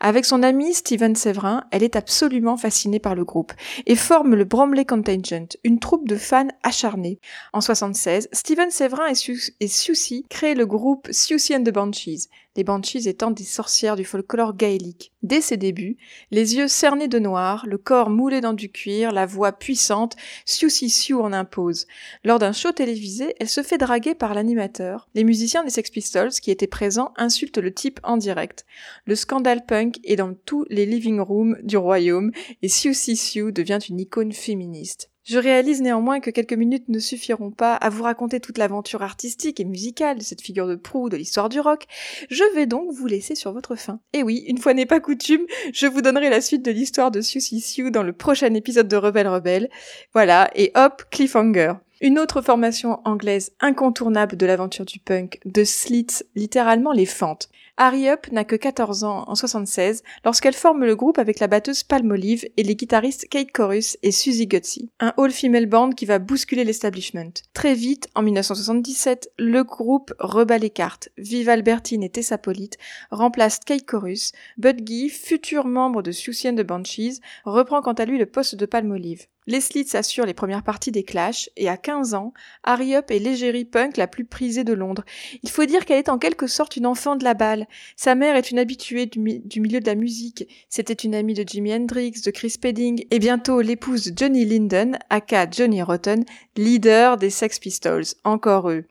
Avec 0.01 0.25
son 0.25 0.43
ami 0.43 0.75
Steven 0.75 1.17
Severin, 1.17 1.65
elle 1.73 1.83
est 1.83 1.97
absolument 1.97 2.57
fascinée 2.57 3.01
par 3.01 3.15
le 3.15 3.25
groupe 3.25 3.53
et 3.87 3.97
forme 3.97 4.35
le 4.35 4.45
Bromley 4.45 4.85
Contingent, 4.85 5.57
une 5.65 5.79
troupe 5.79 6.09
de 6.09 6.17
fans 6.17 6.49
acharnés. 6.63 7.19
En 7.53 7.61
76, 7.61 8.29
Steven 8.33 8.71
Severin 8.71 9.07
et, 9.07 9.15
Su- 9.15 9.55
et 9.61 9.69
Siouxsie 9.69 10.25
créent 10.29 10.55
le 10.55 10.67
groupe 10.67 11.09
Siouxsie 11.11 11.55
and 11.57 11.65
the 11.65 11.71
Banshees, 11.71 12.29
les 12.57 12.64
Banshees 12.64 13.09
étant 13.09 13.31
des 13.31 13.45
sorcières 13.45 13.97
du 13.97 14.05
folklore 14.05 14.57
gaélique. 14.57 15.12
Dès 15.23 15.40
ses 15.40 15.57
débuts, 15.57 15.97
les 16.31 16.57
yeux 16.57 16.69
cernés 16.69 17.09
de 17.09 17.19
noir, 17.19 17.66
le 17.66 17.79
corps 17.79 18.11
moulé 18.11 18.40
dans 18.40 18.53
du 18.53 18.71
cuir, 18.71 19.12
la 19.12 19.27
voix 19.27 19.53
puissante, 19.53 20.16
Siouxsie 20.45 20.90
Sioux 20.90 21.21
en 21.21 21.33
impose. 21.33 21.87
Lors 22.25 22.38
d'un 22.38 22.53
show 22.53 22.73
télévisé, 22.73 23.35
elle 23.40 23.49
se 23.49 23.62
fait 23.62 23.79
draguer 23.79 24.14
par 24.14 24.35
l'animateur. 24.35 25.09
Les 25.14 25.25
musiciens 25.25 25.64
des 25.64 25.71
Sex 25.71 25.90
Pistols 25.90 26.31
qui 26.31 26.51
étaient 26.51 26.66
présents 26.66 27.12
insultent 27.16 27.59
le 27.59 27.75
type 27.75 28.01
en 28.03 28.16
direct. 28.16 28.64
Le 29.05 29.14
scandale 29.14 29.66
punk 29.66 29.99
est 30.05 30.16
dans 30.16 30.35
tous 30.35 30.64
les 30.71 30.87
living 30.87 31.21
rooms 31.21 31.59
du 31.62 31.77
royaume 31.77 32.31
et 32.62 32.69
Siouxsie 32.69 33.16
Sioux 33.16 33.51
devient 33.51 33.81
une 33.88 34.01
icône 34.01 34.33
féministe. 34.33 35.11
Je 35.27 35.41
réalise 35.41 35.83
néanmoins 35.83 36.21
que 36.21 36.31
quelques 36.31 36.53
minutes 36.53 36.89
ne 36.89 37.01
suffiront 37.01 37.51
pas 37.51 37.75
à 37.75 37.89
vous 37.89 38.05
raconter 38.05 38.39
toute 38.39 38.59
l'aventure 38.59 39.03
artistique 39.03 39.59
et 39.59 39.65
musicale 39.65 40.19
de 40.19 40.23
cette 40.23 40.41
figure 40.41 40.69
de 40.69 40.77
proue 40.77 41.09
de 41.09 41.17
l'histoire 41.17 41.49
du 41.49 41.59
rock. 41.59 41.87
Je 42.31 42.45
vais 42.55 42.67
donc 42.67 42.93
vous 42.93 43.09
laisser 43.09 43.35
sur 43.35 43.53
votre 43.53 43.75
faim. 43.75 43.99
Et 44.12 44.23
oui, 44.23 44.45
une 44.47 44.59
fois 44.59 44.73
n'est 44.73 44.87
pas 44.87 45.01
coutume, 45.01 45.45
je 45.73 45.89
vous 45.89 46.01
donnerai 46.01 46.31
la 46.31 46.41
suite 46.41 46.65
de 46.65 46.71
l'histoire 46.71 47.11
de 47.11 47.21
Siouxsie 47.21 47.61
Sioux 47.61 47.91
dans 47.91 48.05
le 48.05 48.12
prochain 48.12 48.55
épisode 48.55 48.87
de 48.87 48.95
Rebelle 48.95 49.27
Rebelle. 49.27 49.69
Voilà, 50.12 50.49
et 50.55 50.71
hop, 50.77 51.03
cliffhanger. 51.11 51.73
Une 52.01 52.21
autre 52.21 52.41
formation 52.41 53.01
anglaise 53.05 53.51
incontournable 53.59 54.37
de 54.37 54.47
l'aventure 54.47 54.85
du 54.85 55.01
punk, 55.01 55.41
The 55.53 55.65
Slits, 55.65 56.23
littéralement 56.37 56.93
les 56.93 57.07
fentes. 57.07 57.49
Harry 57.79 58.09
Up 58.09 58.33
n'a 58.33 58.45
que 58.45 58.57
14 58.57 59.05
ans 59.05 59.25
en 59.27 59.35
76 59.35 60.03
lorsqu'elle 60.25 60.55
forme 60.55 60.85
le 60.85 60.97
groupe 60.97 61.19
avec 61.19 61.41
la 61.41 61.47
batteuse 61.47 61.83
Palmolive 61.83 62.47
et 62.57 62.62
les 62.62 62.75
guitaristes 62.75 63.29
Kate 63.29 63.53
Chorus 63.53 63.99
et 64.03 64.12
Suzy 64.12 64.47
Gutsy. 64.47 64.91
Un 64.99 65.12
all-female 65.19 65.67
band 65.67 65.91
qui 65.91 66.07
va 66.07 66.19
bousculer 66.19 66.65
l'establishment. 66.65 67.33
Très 67.53 67.75
vite, 67.75 68.09
en 68.15 68.23
1977, 68.23 69.31
le 69.39 69.62
groupe 69.62 70.15
rebat 70.19 70.57
les 70.57 70.71
cartes. 70.71 71.11
Vive 71.19 71.51
Albertine 71.51 72.03
et 72.03 72.09
Tessa 72.09 72.39
Polite 72.39 72.79
remplacent 73.11 73.61
Kate 73.61 73.85
Chorus. 73.85 74.33
Bud 74.57 74.81
Guy, 74.81 75.11
futur 75.11 75.67
membre 75.67 76.03
de 76.03 76.12
Susie 76.12 76.49
and 76.49 76.57
the 76.57 76.62
Banshees, 76.62 77.21
reprend 77.45 77.83
quant 77.83 77.93
à 77.93 78.07
lui 78.07 78.17
le 78.19 78.27
poste 78.27 78.55
de 78.55 78.65
Palmolive. 78.65 79.27
Les 79.47 79.61
Slits 79.61 79.95
assurent 79.97 80.27
les 80.27 80.35
premières 80.35 80.65
parties 80.65 80.91
des 80.91 81.05
Clash, 81.05 81.49
et 81.57 81.69
à 81.69 81.77
15 81.77 82.15
ans, 82.15 82.33
Harry 82.65 82.97
Up 82.97 83.11
est 83.11 83.19
l'égérie 83.21 83.65
punk 83.65 83.97
la 83.97 84.09
plus 84.09 84.25
prisée 84.25 84.65
de 84.65 84.73
Londres. 84.73 85.05
Il 85.43 85.51
faut 85.51 85.65
dire 85.65 85.85
qu'elle 85.85 85.99
est 85.99 86.09
en 86.09 86.19
quelque 86.19 86.47
sorte 86.49 86.77
une 86.77 86.87
enfant 86.87 87.15
de 87.15 87.23
la 87.25 87.35
balle. 87.35 87.67
Sa 87.97 88.15
mère 88.17 88.35
est 88.35 88.51
une 88.51 88.59
habituée 88.59 89.07
du, 89.07 89.21
mi- 89.21 89.39
du 89.41 89.61
milieu 89.61 89.79
de 89.81 89.87
la 89.87 89.95
musique. 89.95 90.49
C'était 90.69 90.93
une 90.95 91.15
amie 91.15 91.35
de 91.35 91.45
Jimi 91.49 91.73
Hendrix, 91.73 92.13
de 92.25 92.31
Chris 92.33 92.51
Spedding, 92.51 93.05
et 93.11 93.19
bientôt 93.21 93.61
l'épouse 93.61 94.07
de 94.07 94.19
Johnny 94.19 94.45
Linden, 94.45 94.99
aka 95.11 95.47
Johnny 95.51 95.81
Rotten, 95.81 96.25
leader 96.59 97.16
des 97.16 97.31
Sex 97.31 97.59
Pistols. 97.59 98.05
Encore 98.25 98.71
eux. 98.71 98.85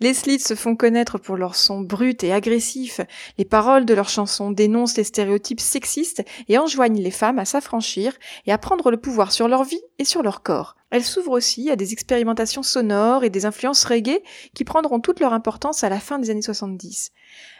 Les 0.00 0.14
Slits 0.14 0.40
se 0.40 0.54
font 0.54 0.76
connaître 0.76 1.18
pour 1.18 1.36
leur 1.36 1.56
son 1.56 1.80
brut 1.80 2.22
et 2.22 2.32
agressif. 2.32 3.00
Les 3.38 3.44
paroles 3.44 3.84
de 3.84 3.94
leurs 3.94 4.08
chansons 4.08 4.50
dénoncent 4.50 4.96
les 4.96 5.04
stéréotypes 5.04 5.60
sexistes 5.60 6.24
et 6.48 6.58
enjoignent 6.58 7.00
les 7.00 7.10
femmes 7.10 7.38
à 7.38 7.44
s'affranchir 7.44 8.12
et 8.46 8.52
à 8.52 8.58
prendre 8.58 8.90
le 8.90 8.96
pouvoir 8.96 9.32
sur 9.32 9.48
leur 9.48 9.64
vie 9.64 9.82
et 9.98 10.04
sur 10.04 10.22
leur 10.22 10.42
corps. 10.42 10.76
Elles 10.90 11.02
s'ouvrent 11.02 11.32
aussi 11.32 11.70
à 11.70 11.76
des 11.76 11.92
expérimentations 11.92 12.62
sonores 12.62 13.24
et 13.24 13.30
des 13.30 13.46
influences 13.46 13.84
reggae 13.84 14.20
qui 14.54 14.64
prendront 14.64 15.00
toute 15.00 15.20
leur 15.20 15.32
importance 15.32 15.82
à 15.82 15.88
la 15.88 15.98
fin 15.98 16.18
des 16.18 16.30
années 16.30 16.42
70. 16.42 17.10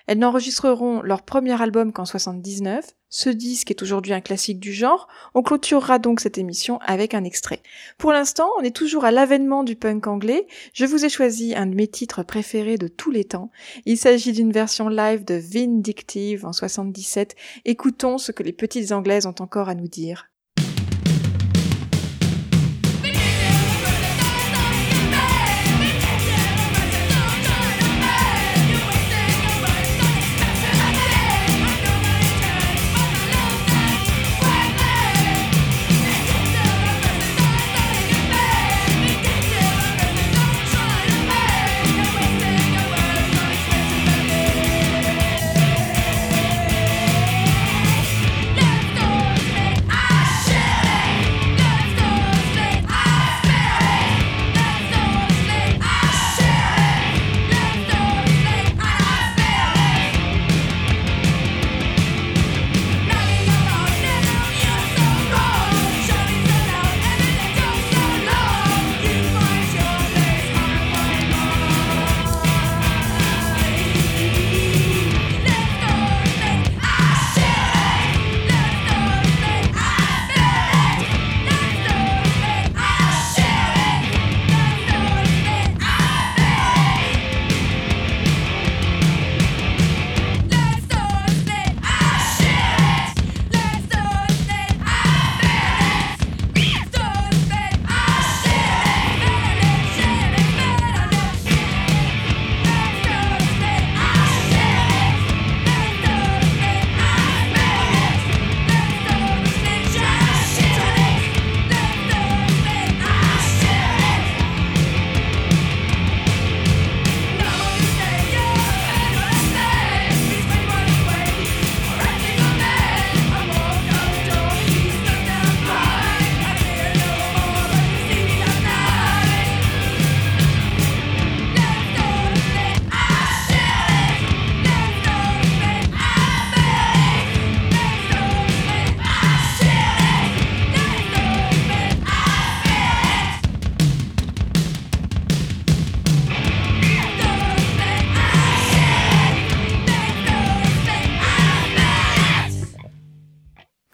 Elles 0.06 0.18
n'enregistreront 0.18 1.00
leur 1.02 1.22
premier 1.22 1.60
album 1.60 1.92
qu'en 1.92 2.04
79. 2.04 2.94
Ce 3.08 3.30
disque 3.30 3.70
est 3.70 3.80
aujourd'hui 3.82 4.12
un 4.12 4.20
classique 4.20 4.58
du 4.58 4.72
genre. 4.72 5.08
On 5.34 5.42
clôturera 5.42 5.98
donc 5.98 6.20
cette 6.20 6.36
émission 6.36 6.78
avec 6.80 7.14
un 7.14 7.24
extrait. 7.24 7.62
Pour 7.96 8.12
l'instant, 8.12 8.48
on 8.58 8.62
est 8.62 8.74
toujours 8.74 9.04
à 9.04 9.12
l'avènement 9.12 9.62
du 9.62 9.76
punk 9.76 10.06
anglais. 10.06 10.46
Je 10.72 10.84
vous 10.84 11.04
ai 11.04 11.08
choisi 11.08 11.54
un 11.54 11.66
de 11.66 11.74
mes 11.74 11.86
titres 11.86 12.22
préférés 12.22 12.76
de 12.76 12.88
tous 12.88 13.10
les 13.10 13.24
temps. 13.24 13.50
Il 13.86 13.96
s'agit 13.96 14.32
d'une 14.32 14.52
version 14.52 14.88
live 14.88 15.24
de 15.24 15.34
Vindictive 15.34 16.44
en 16.44 16.52
77. 16.52 17.36
Écoutons 17.64 18.18
ce 18.18 18.32
que 18.32 18.42
les 18.42 18.52
petites 18.52 18.92
anglaises 18.92 19.26
ont 19.26 19.34
encore 19.38 19.68
à 19.68 19.74
nous 19.74 19.88
dire. 19.88 20.28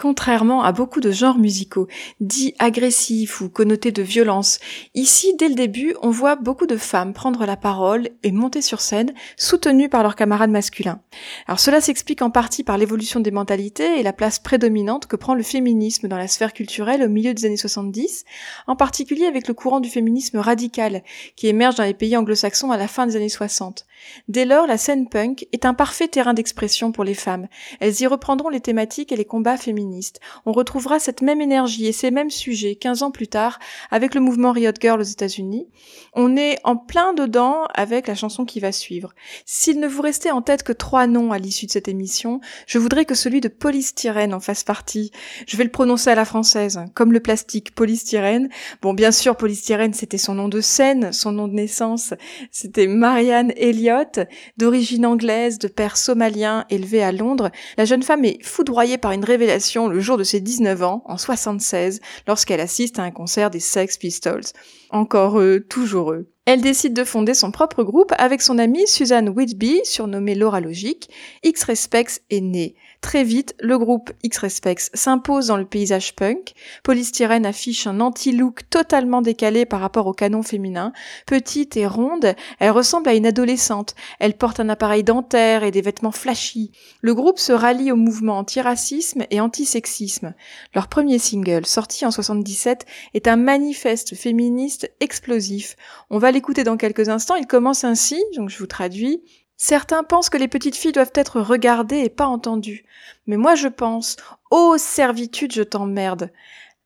Contrairement 0.00 0.62
à 0.62 0.72
beaucoup 0.72 1.00
de 1.00 1.10
genres 1.10 1.36
musicaux, 1.36 1.86
dits 2.20 2.54
agressifs 2.58 3.42
ou 3.42 3.50
connotés 3.50 3.92
de 3.92 4.00
violence, 4.00 4.58
ici, 4.94 5.34
dès 5.38 5.50
le 5.50 5.54
début, 5.54 5.94
on 6.00 6.08
voit 6.08 6.36
beaucoup 6.36 6.66
de 6.66 6.78
femmes 6.78 7.12
prendre 7.12 7.44
la 7.44 7.58
parole 7.58 8.08
et 8.22 8.32
monter 8.32 8.62
sur 8.62 8.80
scène, 8.80 9.12
soutenues 9.36 9.90
par 9.90 10.02
leurs 10.02 10.16
camarades 10.16 10.48
masculins. 10.48 11.02
Alors 11.46 11.60
cela 11.60 11.82
s'explique 11.82 12.22
en 12.22 12.30
partie 12.30 12.64
par 12.64 12.78
l'évolution 12.78 13.20
des 13.20 13.30
mentalités 13.30 14.00
et 14.00 14.02
la 14.02 14.14
place 14.14 14.38
prédominante 14.38 15.06
que 15.06 15.16
prend 15.16 15.34
le 15.34 15.42
féminisme 15.42 16.08
dans 16.08 16.16
la 16.16 16.28
sphère 16.28 16.54
culturelle 16.54 17.02
au 17.02 17.10
milieu 17.10 17.34
des 17.34 17.44
années 17.44 17.58
70, 17.58 18.24
en 18.68 18.76
particulier 18.76 19.26
avec 19.26 19.48
le 19.48 19.52
courant 19.52 19.80
du 19.80 19.90
féminisme 19.90 20.38
radical, 20.38 21.02
qui 21.36 21.46
émerge 21.46 21.74
dans 21.74 21.84
les 21.84 21.92
pays 21.92 22.16
anglo-saxons 22.16 22.70
à 22.70 22.78
la 22.78 22.88
fin 22.88 23.06
des 23.06 23.16
années 23.16 23.28
60. 23.28 23.84
Dès 24.28 24.44
lors, 24.44 24.66
la 24.66 24.78
scène 24.78 25.08
punk 25.08 25.46
est 25.52 25.64
un 25.64 25.74
parfait 25.74 26.08
terrain 26.08 26.34
d'expression 26.34 26.92
pour 26.92 27.04
les 27.04 27.14
femmes. 27.14 27.48
Elles 27.80 28.00
y 28.00 28.06
reprendront 28.06 28.48
les 28.48 28.60
thématiques 28.60 29.12
et 29.12 29.16
les 29.16 29.24
combats 29.24 29.56
féministes. 29.56 30.20
On 30.46 30.52
retrouvera 30.52 30.98
cette 30.98 31.22
même 31.22 31.40
énergie 31.40 31.86
et 31.86 31.92
ces 31.92 32.10
mêmes 32.10 32.30
sujets 32.30 32.76
15 32.76 33.02
ans 33.02 33.10
plus 33.10 33.28
tard 33.28 33.58
avec 33.90 34.14
le 34.14 34.20
mouvement 34.20 34.52
Riot 34.52 34.72
Girl 34.80 35.00
aux 35.00 35.04
États-Unis. 35.04 35.66
On 36.14 36.36
est 36.36 36.58
en 36.64 36.76
plein 36.76 37.12
dedans 37.14 37.64
avec 37.74 38.06
la 38.06 38.14
chanson 38.14 38.44
qui 38.44 38.60
va 38.60 38.72
suivre. 38.72 39.14
S'il 39.46 39.80
ne 39.80 39.88
vous 39.88 40.02
restait 40.02 40.30
en 40.30 40.42
tête 40.42 40.62
que 40.62 40.72
trois 40.72 41.06
noms 41.06 41.32
à 41.32 41.38
l'issue 41.38 41.66
de 41.66 41.70
cette 41.70 41.88
émission, 41.88 42.40
je 42.66 42.78
voudrais 42.78 43.04
que 43.04 43.14
celui 43.14 43.40
de 43.40 43.48
polystyrène 43.48 44.34
en 44.34 44.40
fasse 44.40 44.64
partie. 44.64 45.10
Je 45.46 45.56
vais 45.56 45.64
le 45.64 45.70
prononcer 45.70 46.10
à 46.10 46.14
la 46.14 46.24
française, 46.24 46.80
comme 46.94 47.12
le 47.12 47.20
plastique 47.20 47.74
polystyrène. 47.74 48.48
Bon, 48.82 48.94
bien 48.94 49.12
sûr, 49.12 49.36
polystyrène, 49.36 49.94
c'était 49.94 50.18
son 50.18 50.34
nom 50.34 50.48
de 50.48 50.60
scène, 50.60 51.12
son 51.12 51.32
nom 51.32 51.48
de 51.48 51.54
naissance. 51.54 52.14
C'était 52.50 52.86
Marianne 52.86 53.52
D'origine 54.56 55.06
anglaise, 55.06 55.58
de 55.58 55.68
père 55.68 55.96
somalien, 55.96 56.64
élevée 56.70 57.02
à 57.02 57.12
Londres. 57.12 57.50
La 57.76 57.84
jeune 57.84 58.02
femme 58.02 58.24
est 58.24 58.42
foudroyée 58.44 58.98
par 58.98 59.12
une 59.12 59.24
révélation 59.24 59.88
le 59.88 60.00
jour 60.00 60.16
de 60.16 60.24
ses 60.24 60.40
19 60.40 60.82
ans, 60.82 61.02
en 61.06 61.18
76, 61.18 62.00
lorsqu'elle 62.26 62.60
assiste 62.60 62.98
à 62.98 63.02
un 63.02 63.10
concert 63.10 63.50
des 63.50 63.60
Sex 63.60 63.96
Pistols. 63.98 64.44
Encore 64.90 65.40
eux, 65.40 65.64
toujours 65.68 66.12
eux. 66.12 66.30
Elle 66.46 66.62
décide 66.62 66.94
de 66.94 67.04
fonder 67.04 67.34
son 67.34 67.52
propre 67.52 67.84
groupe 67.84 68.12
avec 68.18 68.42
son 68.42 68.58
amie 68.58 68.88
Suzanne 68.88 69.28
Whitby, 69.28 69.80
surnommée 69.84 70.34
Laura 70.34 70.60
Logique. 70.60 71.08
X-Respects 71.44 72.22
est 72.30 72.40
née. 72.40 72.74
Très 73.00 73.24
vite, 73.24 73.54
le 73.60 73.78
groupe 73.78 74.12
X-Respects 74.22 74.90
s'impose 74.92 75.46
dans 75.46 75.56
le 75.56 75.64
paysage 75.64 76.14
punk. 76.14 76.52
Polystyrène 76.82 77.46
affiche 77.46 77.86
un 77.86 77.98
anti-look 77.98 78.68
totalement 78.68 79.22
décalé 79.22 79.64
par 79.64 79.80
rapport 79.80 80.06
au 80.06 80.12
canon 80.12 80.42
féminin. 80.42 80.92
Petite 81.26 81.78
et 81.78 81.86
ronde, 81.86 82.34
elle 82.58 82.70
ressemble 82.70 83.08
à 83.08 83.14
une 83.14 83.24
adolescente. 83.24 83.94
Elle 84.18 84.36
porte 84.36 84.60
un 84.60 84.68
appareil 84.68 85.02
dentaire 85.02 85.64
et 85.64 85.70
des 85.70 85.80
vêtements 85.80 86.12
flashy. 86.12 86.72
Le 87.00 87.14
groupe 87.14 87.38
se 87.38 87.52
rallie 87.52 87.90
au 87.90 87.96
mouvement 87.96 88.36
antiracisme 88.36 89.24
et 89.30 89.40
antisexisme. 89.40 90.34
Leur 90.74 90.88
premier 90.88 91.18
single, 91.18 91.64
sorti 91.64 92.04
en 92.04 92.10
77, 92.10 92.84
est 93.14 93.28
un 93.28 93.36
manifeste 93.36 94.14
féministe 94.14 94.92
explosif. 95.00 95.76
On 96.10 96.18
va 96.18 96.30
l'écouter 96.30 96.64
dans 96.64 96.76
quelques 96.76 97.08
instants. 97.08 97.36
Il 97.36 97.46
commence 97.46 97.82
ainsi, 97.82 98.22
donc 98.36 98.50
je 98.50 98.58
vous 98.58 98.66
traduis. 98.66 99.22
Certains 99.62 100.04
pensent 100.04 100.30
que 100.30 100.38
les 100.38 100.48
petites 100.48 100.74
filles 100.74 100.92
doivent 100.92 101.12
être 101.14 101.38
regardées 101.38 101.98
et 101.98 102.08
pas 102.08 102.24
entendues. 102.24 102.86
Mais 103.26 103.36
moi 103.36 103.56
je 103.56 103.68
pense, 103.68 104.16
ô 104.50 104.78
servitude, 104.78 105.52
je 105.52 105.62
t'emmerde. 105.62 106.32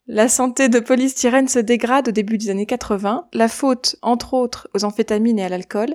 La 0.09 0.29
santé 0.29 0.69
de 0.69 0.81
polystyrène 0.81 1.47
se 1.47 1.61
dégrade 1.61 2.09
au 2.09 2.11
début 2.11 2.37
des 2.37 2.51
années 2.51 2.67
80, 2.67 3.29
la 3.33 3.47
faute, 3.47 3.95
entre 4.03 4.35
autres, 4.35 4.69
aux 4.75 4.85
amphétamines 4.85 5.39
et 5.39 5.45
à 5.45 5.49
l'alcool. 5.49 5.95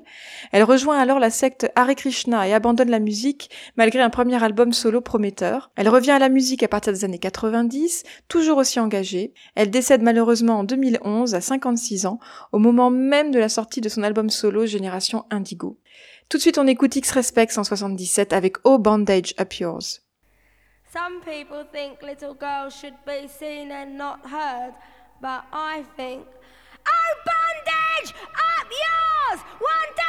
Elle 0.53 0.63
rejoint 0.63 0.97
alors 0.97 1.19
la 1.19 1.29
secte 1.29 1.69
Hare 1.75 1.95
Krishna 1.95 2.47
et 2.47 2.53
abandonne 2.53 2.89
la 2.89 2.99
musique 2.99 3.49
malgré 3.75 3.99
un 3.99 4.09
premier 4.09 4.41
album 4.41 4.71
solo 4.71 5.01
prometteur. 5.01 5.71
Elle 5.75 5.89
revient 5.89 6.11
à 6.11 6.19
la 6.19 6.29
musique 6.29 6.63
à 6.63 6.69
partir 6.69 6.93
des 6.93 7.03
années 7.03 7.19
90, 7.19 8.03
toujours 8.29 8.57
aussi 8.57 8.79
engagée. 8.79 9.33
Elle 9.53 9.69
décède 9.69 10.01
malheureusement 10.01 10.59
en 10.59 10.63
2011 10.63 11.35
à 11.35 11.41
56 11.41 12.05
ans, 12.05 12.19
au 12.53 12.57
moment 12.57 12.89
même 12.89 13.31
de 13.31 13.37
la 13.37 13.49
sortie 13.49 13.81
de 13.81 13.89
son 13.89 14.01
album 14.01 14.29
solo 14.29 14.65
Génération 14.65 15.25
Indigo. 15.29 15.77
Tout 16.29 16.37
de 16.37 16.41
suite, 16.43 16.59
on 16.59 16.67
écoute 16.67 16.95
X-Respects 16.95 17.57
en 17.57 17.63
77 17.63 18.33
avec 18.33 18.57
Oh 18.63 18.77
Bandage 18.77 19.33
Up 19.39 19.51
Yours. 19.55 20.01
Some 20.93 21.21
people 21.21 21.65
think 21.71 22.03
little 22.03 22.35
girls 22.35 22.75
should 22.75 22.93
be 23.03 23.27
seen 23.27 23.71
and 23.71 23.97
not 23.97 24.19
heard, 24.25 24.75
but 25.21 25.43
I 25.51 25.83
think, 25.97 26.27
oh, 26.87 27.11
bondage 27.25 28.13
up 28.35 28.67
yours! 28.69 29.41
One, 29.59 29.89
two, 29.95 30.08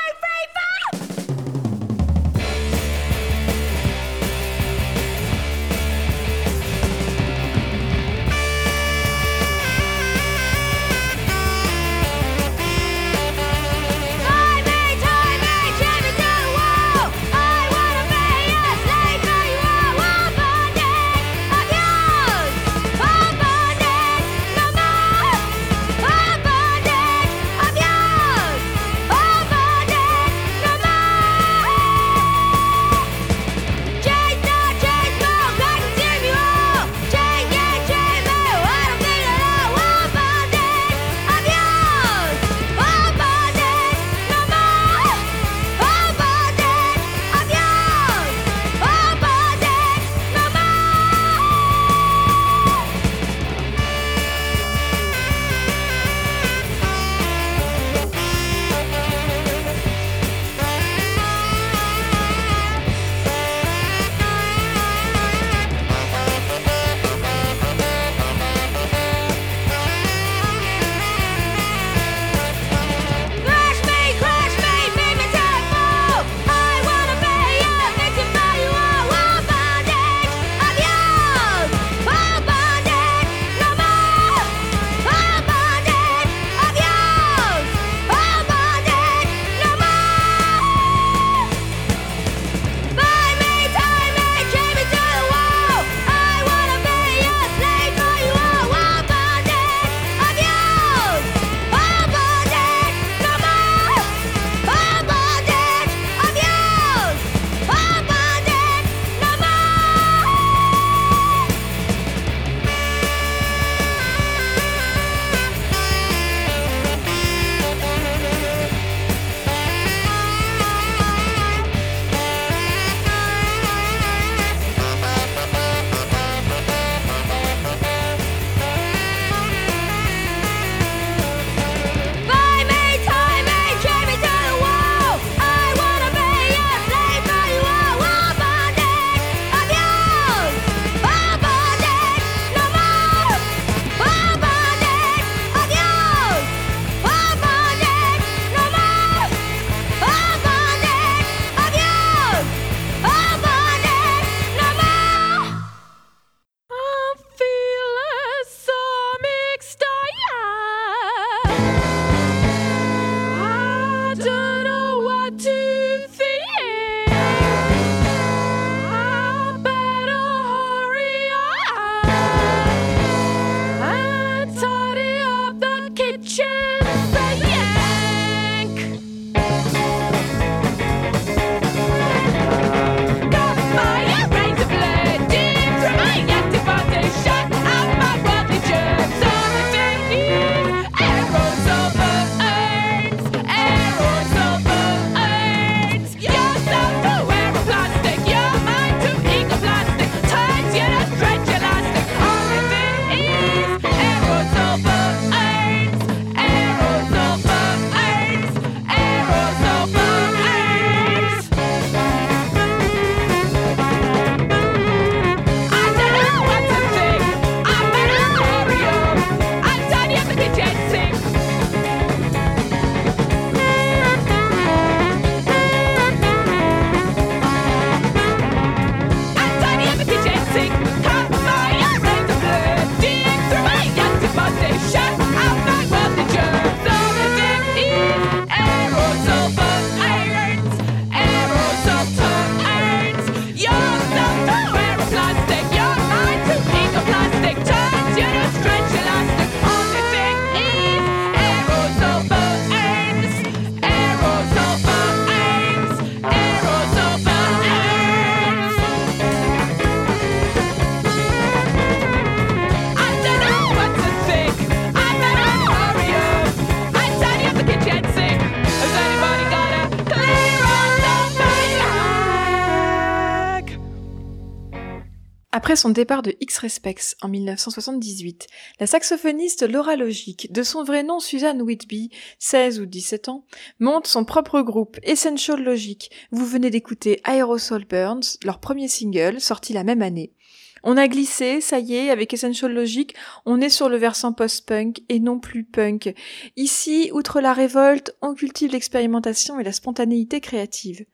son 275.81 275.89
départ 275.89 276.21
de 276.21 276.37
X-Respects 276.41 277.17
en 277.23 277.29
1978, 277.29 278.49
la 278.81 278.87
saxophoniste 278.87 279.67
Laura 279.67 279.97
Logic, 279.97 280.53
de 280.53 280.63
son 280.63 280.85
vrai 280.85 281.03
nom 281.03 281.21
Suzanne 281.21 281.63
Whitby, 281.63 282.11
16 282.39 282.81
ou 282.81 282.87
17 282.87 283.31
ans, 283.31 283.47
monte 283.79 284.07
son 284.07 284.27
propre 284.27 284.61
groupe 284.61 284.99
Essential 285.03 285.63
Logic. 285.63 286.11
Vous 286.33 286.45
venez 286.45 286.69
d'écouter 286.69 287.23
Aerosol 287.27 287.87
Burns, 287.87 288.37
leur 288.45 288.61
premier 288.61 288.89
single, 288.89 289.41
sorti 289.41 289.73
la 289.73 289.83
même 289.83 290.03
année. 290.03 290.35
On 290.83 290.99
a 290.99 291.09
glissé, 291.09 291.63
ça 291.63 291.79
y 291.79 291.95
est, 291.95 292.11
avec 292.11 292.35
Essential 292.35 292.75
Logic, 292.75 293.15
on 293.47 293.63
est 293.63 293.71
sur 293.71 293.89
le 293.89 293.97
versant 293.97 294.35
post-punk 294.35 295.01
et 295.09 295.19
non 295.19 295.39
plus 295.39 295.65
punk. 295.65 296.15
Ici, 296.57 297.11
outre 297.15 297.41
la 297.41 297.55
révolte, 297.55 298.15
on 298.21 298.35
cultive 298.35 298.73
l'expérimentation 298.73 299.59
et 299.59 299.65
la 299.65 299.73
spontanéité 299.73 300.43
créative. 300.43 301.07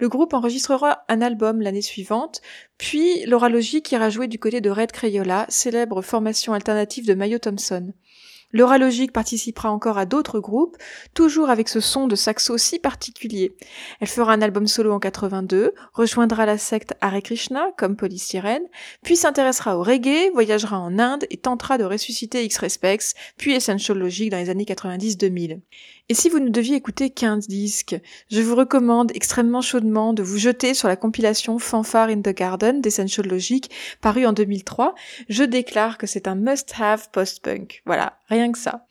Le 0.00 0.08
groupe 0.08 0.32
enregistrera 0.32 1.04
un 1.08 1.20
album 1.20 1.60
l'année 1.60 1.82
suivante, 1.82 2.40
puis 2.78 3.24
Laura 3.26 3.48
Logic 3.48 3.90
ira 3.90 4.10
jouer 4.10 4.28
du 4.28 4.38
côté 4.38 4.60
de 4.60 4.70
Red 4.70 4.92
Crayola, 4.92 5.44
célèbre 5.48 6.02
formation 6.02 6.52
alternative 6.52 7.06
de 7.06 7.14
Mayo 7.14 7.38
Thompson. 7.38 7.92
Laura 8.52 8.78
Logic 8.78 9.12
participera 9.12 9.70
encore 9.70 9.98
à 9.98 10.06
d'autres 10.06 10.40
groupes, 10.40 10.78
toujours 11.12 11.50
avec 11.50 11.68
ce 11.68 11.80
son 11.80 12.06
de 12.06 12.16
saxo 12.16 12.56
si 12.56 12.78
particulier. 12.78 13.54
Elle 14.00 14.08
fera 14.08 14.32
un 14.32 14.40
album 14.40 14.66
solo 14.66 14.92
en 14.92 14.98
82, 14.98 15.74
rejoindra 15.92 16.46
la 16.46 16.56
secte 16.56 16.94
Hare 17.02 17.20
Krishna 17.20 17.72
comme 17.76 17.96
polystyrène, 17.96 18.62
puis 19.02 19.16
s'intéressera 19.16 19.76
au 19.76 19.82
reggae, 19.82 20.30
voyagera 20.32 20.78
en 20.78 20.98
Inde 20.98 21.26
et 21.28 21.36
tentera 21.36 21.76
de 21.76 21.84
ressusciter 21.84 22.42
X-Respects, 22.44 23.14
puis 23.36 23.52
Essential 23.52 23.98
Logic 23.98 24.30
dans 24.30 24.38
les 24.38 24.48
années 24.48 24.64
90-2000. 24.64 25.60
Et 26.10 26.14
si 26.14 26.30
vous 26.30 26.38
ne 26.38 26.48
deviez 26.48 26.74
écouter 26.74 27.10
15 27.10 27.48
disques, 27.48 28.00
je 28.30 28.40
vous 28.40 28.54
recommande 28.54 29.12
extrêmement 29.14 29.60
chaudement 29.60 30.14
de 30.14 30.22
vous 30.22 30.38
jeter 30.38 30.72
sur 30.72 30.88
la 30.88 30.96
compilation 30.96 31.58
Fanfare 31.58 32.08
in 32.08 32.22
the 32.22 32.34
Garden 32.34 32.80
d'Essential 32.80 33.28
Logic, 33.28 33.70
parue 34.00 34.24
en 34.24 34.32
2003. 34.32 34.94
Je 35.28 35.44
déclare 35.44 35.98
que 35.98 36.06
c'est 36.06 36.26
un 36.26 36.34
must-have 36.34 37.10
post-punk. 37.10 37.82
Voilà, 37.84 38.18
rien 38.30 38.50
que 38.50 38.58
ça. 38.58 38.86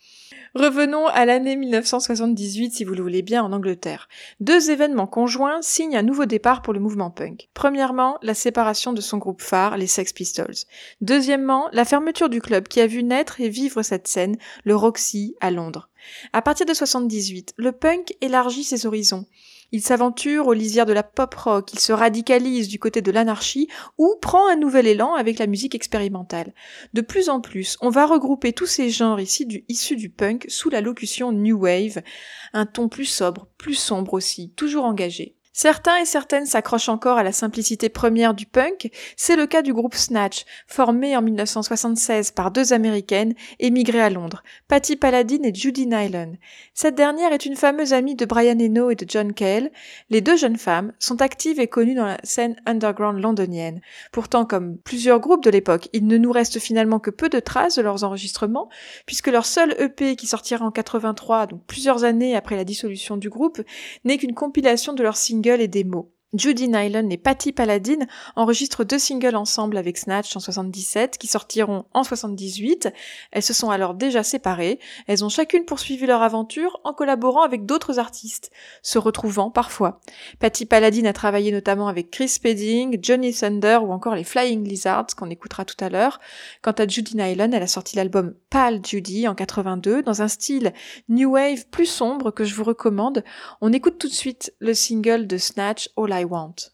Revenons 0.58 1.06
à 1.06 1.26
l'année 1.26 1.56
1978, 1.56 2.74
si 2.74 2.84
vous 2.84 2.96
le 2.96 3.04
voulez 3.04 3.22
bien, 3.22 3.44
en 3.44 3.54
Angleterre. 3.54 4.10
Deux 4.40 4.72
événements 4.72 5.06
conjoints 5.06 5.62
signent 5.62 5.96
un 5.96 6.02
nouveau 6.02 6.26
départ 6.26 6.64
pour 6.64 6.74
le 6.74 6.80
mouvement 6.80 7.12
punk. 7.12 7.48
Premièrement, 7.54 8.18
la 8.24 8.34
séparation 8.34 8.92
de 8.92 9.00
son 9.00 9.20
groupe 9.20 9.44
phare, 9.44 9.78
les 9.78 9.86
Sex 9.86 10.14
Pistols. 10.14 10.56
Deuxièmement, 11.00 11.70
la 11.74 11.86
fermeture 11.86 12.28
du 12.28 12.42
club 12.42 12.68
qui 12.68 12.82
a 12.82 12.88
vu 12.88 13.04
naître 13.04 13.40
et 13.40 13.50
vivre 13.50 13.84
cette 13.84 14.08
scène, 14.08 14.36
le 14.64 14.76
Roxy, 14.76 15.36
à 15.42 15.52
Londres. 15.52 15.90
À 16.34 16.42
partir 16.42 16.66
de 16.66 16.74
78, 16.74 17.54
le 17.58 17.72
punk 17.72 18.16
élargit 18.22 18.64
ses 18.64 18.88
horizons. 18.88 19.28
Il 19.72 19.82
s'aventure 19.82 20.48
aux 20.48 20.54
lisières 20.54 20.86
de 20.86 20.94
la 20.94 21.04
pop 21.04 21.34
rock, 21.34 21.74
il 21.74 21.80
se 21.80 21.92
radicalise 21.92 22.68
du 22.68 22.80
côté 22.80 23.02
de 23.02 23.12
l'anarchie 23.12 23.68
ou 23.98 24.16
prend 24.22 24.48
un 24.48 24.56
nouvel 24.56 24.88
élan 24.88 25.14
avec 25.16 25.40
la 25.40 25.48
musique 25.48 25.76
expérimentale. 25.76 26.54
De 26.94 27.02
plus 27.02 27.30
en 27.30 27.42
plus, 27.42 27.78
on 27.82 27.90
va 27.90 28.06
regrouper 28.06 28.54
tous 28.54 28.66
ces 28.66 28.90
genres 28.90 29.20
ici 29.20 29.46
du, 29.46 29.66
issus 29.68 29.98
du 29.98 30.10
punk 30.10 30.46
sous 30.48 30.70
la 30.70 30.82
locution 30.82 31.32
New 31.32 31.60
Wave, 31.60 32.02
un 32.54 32.66
ton 32.66 32.88
plus 32.88 33.06
sobre, 33.06 33.48
plus 33.58 33.76
sombre 33.76 34.14
aussi, 34.14 34.52
toujours 34.56 34.86
engagé. 34.86 35.37
Certains 35.60 35.98
et 35.98 36.06
certaines 36.06 36.46
s'accrochent 36.46 36.88
encore 36.88 37.18
à 37.18 37.24
la 37.24 37.32
simplicité 37.32 37.90
première 37.90 38.36
du 38.36 38.46
punk, 38.46 38.92
c'est 39.16 39.36
le 39.36 39.48
cas 39.48 39.64
du 39.64 39.74
groupe 39.74 39.96
Snatch, 39.96 40.46
formé 40.68 41.18
en 41.18 41.24
1976 41.24 42.30
par 42.30 42.52
deux 42.52 42.74
américaines 42.74 43.34
émigrées 43.58 44.04
à 44.04 44.12
Londres, 44.12 44.44
Patty 44.68 44.98
Paladin 44.98 45.42
et 45.42 45.56
Judy 45.56 45.88
Nyland. 45.88 46.34
Cette 46.76 46.94
dernière 46.94 47.34
est 47.34 47.48
une 47.48 47.56
fameuse 47.56 47.94
amie 47.94 48.14
de 48.14 48.26
Brian 48.26 48.60
Eno 48.60 48.92
et 48.92 48.96
de 48.96 49.08
John 49.10 49.34
Cale. 49.34 49.72
Les 50.12 50.22
deux 50.22 50.38
jeunes 50.38 50.58
femmes 50.58 50.94
sont 51.00 51.24
actives 51.24 51.60
et 51.60 51.66
connues 51.66 51.96
dans 51.96 52.06
la 52.06 52.20
scène 52.24 52.58
underground 52.68 53.20
londonienne. 53.20 53.82
Pourtant, 54.12 54.46
comme 54.46 54.78
plusieurs 54.78 55.20
groupes 55.20 55.44
de 55.44 55.50
l'époque, 55.50 55.90
il 55.92 56.06
ne 56.06 56.20
nous 56.20 56.32
reste 56.32 56.60
finalement 56.60 57.00
que 57.00 57.10
peu 57.10 57.30
de 57.30 57.40
traces 57.40 57.78
de 57.78 57.82
leurs 57.82 58.04
enregistrements, 58.04 58.70
puisque 59.08 59.26
leur 59.26 59.48
seul 59.48 59.76
EP 59.80 60.18
qui 60.18 60.28
sortira 60.28 60.64
en 60.64 60.70
83, 60.70 61.48
donc 61.48 61.66
plusieurs 61.66 62.04
années 62.04 62.36
après 62.36 62.58
la 62.58 62.64
dissolution 62.64 63.18
du 63.18 63.32
groupe, 63.32 63.60
n'est 64.04 64.20
qu'une 64.20 64.36
compilation 64.36 64.94
de 64.94 65.02
leurs 65.02 65.18
singles 65.18 65.47
et 65.56 65.68
démos. 65.68 66.08
Judy 66.34 66.68
Nyland 66.68 67.10
et 67.10 67.18
Patty 67.18 67.54
Paladin 67.54 68.00
enregistrent 68.36 68.84
deux 68.84 69.00
singles 69.00 69.38
ensemble 69.38 69.78
avec 69.78 69.98
Snatch 69.98 70.36
en 70.36 70.42
77 70.42 71.18
qui 71.18 71.26
sortiront 71.26 71.86
en 71.94 72.04
78. 72.04 72.90
Elles 73.32 73.44
se 73.44 73.54
sont 73.54 73.70
alors 73.70 73.94
déjà 73.94 74.24
séparées. 74.24 74.80
Elles 75.08 75.24
ont 75.24 75.30
chacune 75.30 75.64
poursuivi 75.64 76.06
leur 76.06 76.22
aventure 76.22 76.82
en 76.84 76.92
collaborant 76.92 77.44
avec 77.44 77.66
d'autres 77.66 77.98
artistes, 77.98 78.52
se 78.82 78.98
retrouvant 79.00 79.52
parfois. 79.52 80.02
Patty 80.40 80.66
Paladin 80.66 81.06
a 81.06 81.14
travaillé 81.14 81.54
notamment 81.54 81.88
avec 81.88 82.12
Chris 82.12 82.28
Spedding, 82.28 83.00
Johnny 83.02 83.34
Thunder 83.34 83.80
ou 83.82 83.94
encore 83.94 84.16
les 84.16 84.26
Flying 84.26 84.68
Lizards 84.68 85.16
qu'on 85.16 85.30
écoutera 85.30 85.64
tout 85.64 85.82
à 85.82 85.88
l'heure. 85.88 86.20
Quant 86.62 86.74
à 86.74 86.86
Judy 86.86 87.16
Nyland, 87.16 87.54
elle 87.54 87.64
a 87.64 87.68
sorti 87.68 87.96
l'album 87.96 88.34
Pal 88.50 88.82
Judy 88.86 89.30
en 89.30 89.36
82 89.36 90.04
dans 90.04 90.22
un 90.22 90.28
style 90.28 90.74
new 91.08 91.32
wave 91.32 91.68
plus 91.72 91.86
sombre 91.86 92.32
que 92.32 92.44
je 92.44 92.54
vous 92.54 92.66
recommande. 92.66 93.24
On 93.62 93.72
écoute 93.72 93.98
tout 93.98 94.10
de 94.10 94.14
suite 94.14 94.54
le 94.60 94.74
single 94.74 95.26
de 95.26 95.38
Snatch 95.38 95.90
All 95.96 96.17
I 96.18 96.26
Want. 96.26 96.72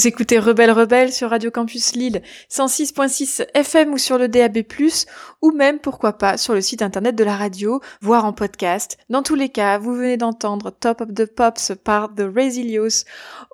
Vous 0.00 0.08
écoutez 0.08 0.38
Rebelle 0.38 0.70
Rebelle 0.70 1.12
sur 1.12 1.28
Radio 1.28 1.50
Campus 1.50 1.94
Lille 1.94 2.22
106.6 2.50 3.46
FM 3.52 3.92
ou 3.92 3.98
sur 3.98 4.16
le 4.16 4.28
DAB+, 4.28 4.60
ou 5.42 5.52
même, 5.52 5.78
pourquoi 5.78 6.14
pas, 6.14 6.38
sur 6.38 6.54
le 6.54 6.62
site 6.62 6.80
internet 6.80 7.14
de 7.14 7.22
la 7.22 7.36
radio, 7.36 7.82
voire 8.00 8.24
en 8.24 8.32
podcast. 8.32 8.96
Dans 9.10 9.22
tous 9.22 9.34
les 9.34 9.50
cas, 9.50 9.76
vous 9.76 9.94
venez 9.94 10.16
d'entendre 10.16 10.70
Top 10.70 11.02
of 11.02 11.12
the 11.12 11.26
Pops 11.26 11.72
par 11.84 12.14
The 12.14 12.22
Resilios. 12.34 13.04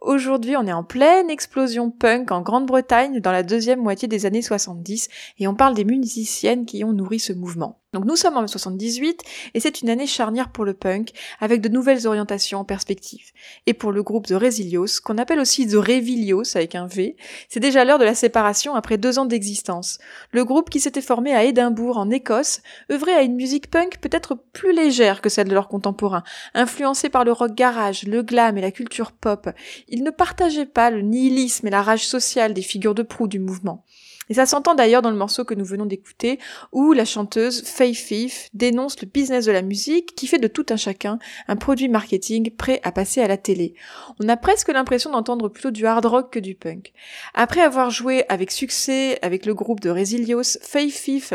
Aujourd'hui, 0.03 0.57
on 0.57 0.68
est 0.68 0.72
en 0.72 0.84
pleine 0.84 1.30
explosion 1.30 1.90
punk 1.90 2.30
en 2.30 2.42
Grande-Bretagne 2.42 3.18
dans 3.18 3.32
la 3.32 3.42
deuxième 3.42 3.82
moitié 3.82 4.07
des 4.07 4.24
années 4.24 4.40
70 4.40 5.09
et 5.40 5.49
on 5.49 5.57
parle 5.57 5.74
des 5.74 5.84
musiciennes 5.84 6.64
qui 6.64 6.84
ont 6.84 6.92
nourri 6.92 7.18
ce 7.18 7.32
mouvement. 7.32 7.80
Donc 7.97 8.05
nous 8.05 8.16
sommes 8.16 8.36
en 8.36 8.47
78 8.47 9.22
et 9.55 9.61
c'est 9.61 9.80
une 9.80 9.88
année 9.88 10.07
charnière 10.07 10.51
pour 10.51 10.66
le 10.66 10.74
punk 10.74 11.12
avec 11.40 11.62
de 11.62 11.70
nouvelles 11.70 12.07
orientations 12.07 12.59
en 12.59 12.64
perspective. 12.64 13.32
Et 13.64 13.72
pour 13.72 13.90
le 13.90 14.03
groupe 14.03 14.26
The 14.26 14.34
Resilios, 14.34 15.01
qu'on 15.03 15.16
appelle 15.16 15.40
aussi 15.40 15.66
The 15.66 15.76
Revilios 15.76 16.55
avec 16.59 16.74
un 16.74 16.86
V, 16.86 17.16
c'est 17.49 17.59
déjà 17.59 17.86
l'heure 17.86 17.99
de 17.99 18.05
la 18.05 18.14
séparation 18.14 18.74
après 18.74 18.99
deux 18.99 19.18
ans 19.18 19.24
d'existence. 19.24 19.97
Le 20.30 20.44
groupe 20.44 20.68
qui 20.68 20.78
s'était 20.78 21.01
formé 21.01 21.34
à 21.34 21.44
Édimbourg 21.44 21.97
en 21.97 22.11
Écosse 22.11 22.61
œuvrait 22.92 23.14
à 23.14 23.22
une 23.22 23.34
musique 23.34 23.70
punk 23.70 23.97
peut-être 24.03 24.34
plus 24.53 24.74
légère 24.74 25.22
que 25.22 25.30
celle 25.30 25.49
de 25.49 25.55
leurs 25.55 25.68
contemporains, 25.68 26.22
influencée 26.53 27.09
par 27.09 27.24
le 27.24 27.32
rock 27.32 27.55
garage, 27.55 28.03
le 28.03 28.20
glam 28.20 28.59
et 28.59 28.61
la 28.61 28.72
culture 28.72 29.12
pop. 29.12 29.49
Ils 29.88 30.03
ne 30.03 30.11
partageaient 30.11 30.66
pas 30.66 30.90
le 30.90 31.01
nihilisme 31.01 31.66
et 31.66 31.70
la 31.70 31.80
rage 31.80 32.07
sociale 32.07 32.53
des 32.53 32.61
figures 32.61 32.94
de 32.94 33.03
proue 33.03 33.26
du 33.26 33.38
mouvement. 33.38 33.86
Et 34.28 34.34
ça 34.34 34.46
s'entend 34.46 34.74
d'ailleurs 34.74 35.02
dans 35.02 35.10
le 35.10 35.16
morceau 35.16 35.44
que 35.44 35.54
nous 35.54 35.64
venons 35.64 35.86
d'écouter, 35.86 36.38
où 36.72 36.92
la 36.92 37.04
chanteuse 37.04 37.62
Faye 37.62 37.94
Fif 37.94 38.48
dénonce 38.54 39.00
le 39.00 39.06
business 39.06 39.44
de 39.44 39.52
la 39.52 39.62
musique 39.62 40.14
qui 40.14 40.26
fait 40.26 40.38
de 40.38 40.48
tout 40.48 40.66
un 40.70 40.76
chacun 40.76 41.18
un 41.48 41.56
produit 41.56 41.88
marketing 41.88 42.50
prêt 42.50 42.80
à 42.82 42.92
passer 42.92 43.20
à 43.20 43.28
la 43.28 43.36
télé. 43.36 43.74
On 44.20 44.28
a 44.28 44.36
presque 44.36 44.68
l'impression 44.68 45.10
d'entendre 45.10 45.48
plutôt 45.48 45.70
du 45.70 45.86
hard 45.86 46.06
rock 46.06 46.32
que 46.32 46.38
du 46.38 46.54
punk. 46.54 46.92
Après 47.34 47.60
avoir 47.60 47.90
joué 47.90 48.24
avec 48.28 48.50
succès 48.50 49.18
avec 49.22 49.46
le 49.46 49.54
groupe 49.54 49.80
de 49.80 49.90
Resilios, 49.90 50.58
Faye 50.60 50.90
Fif 50.90 51.32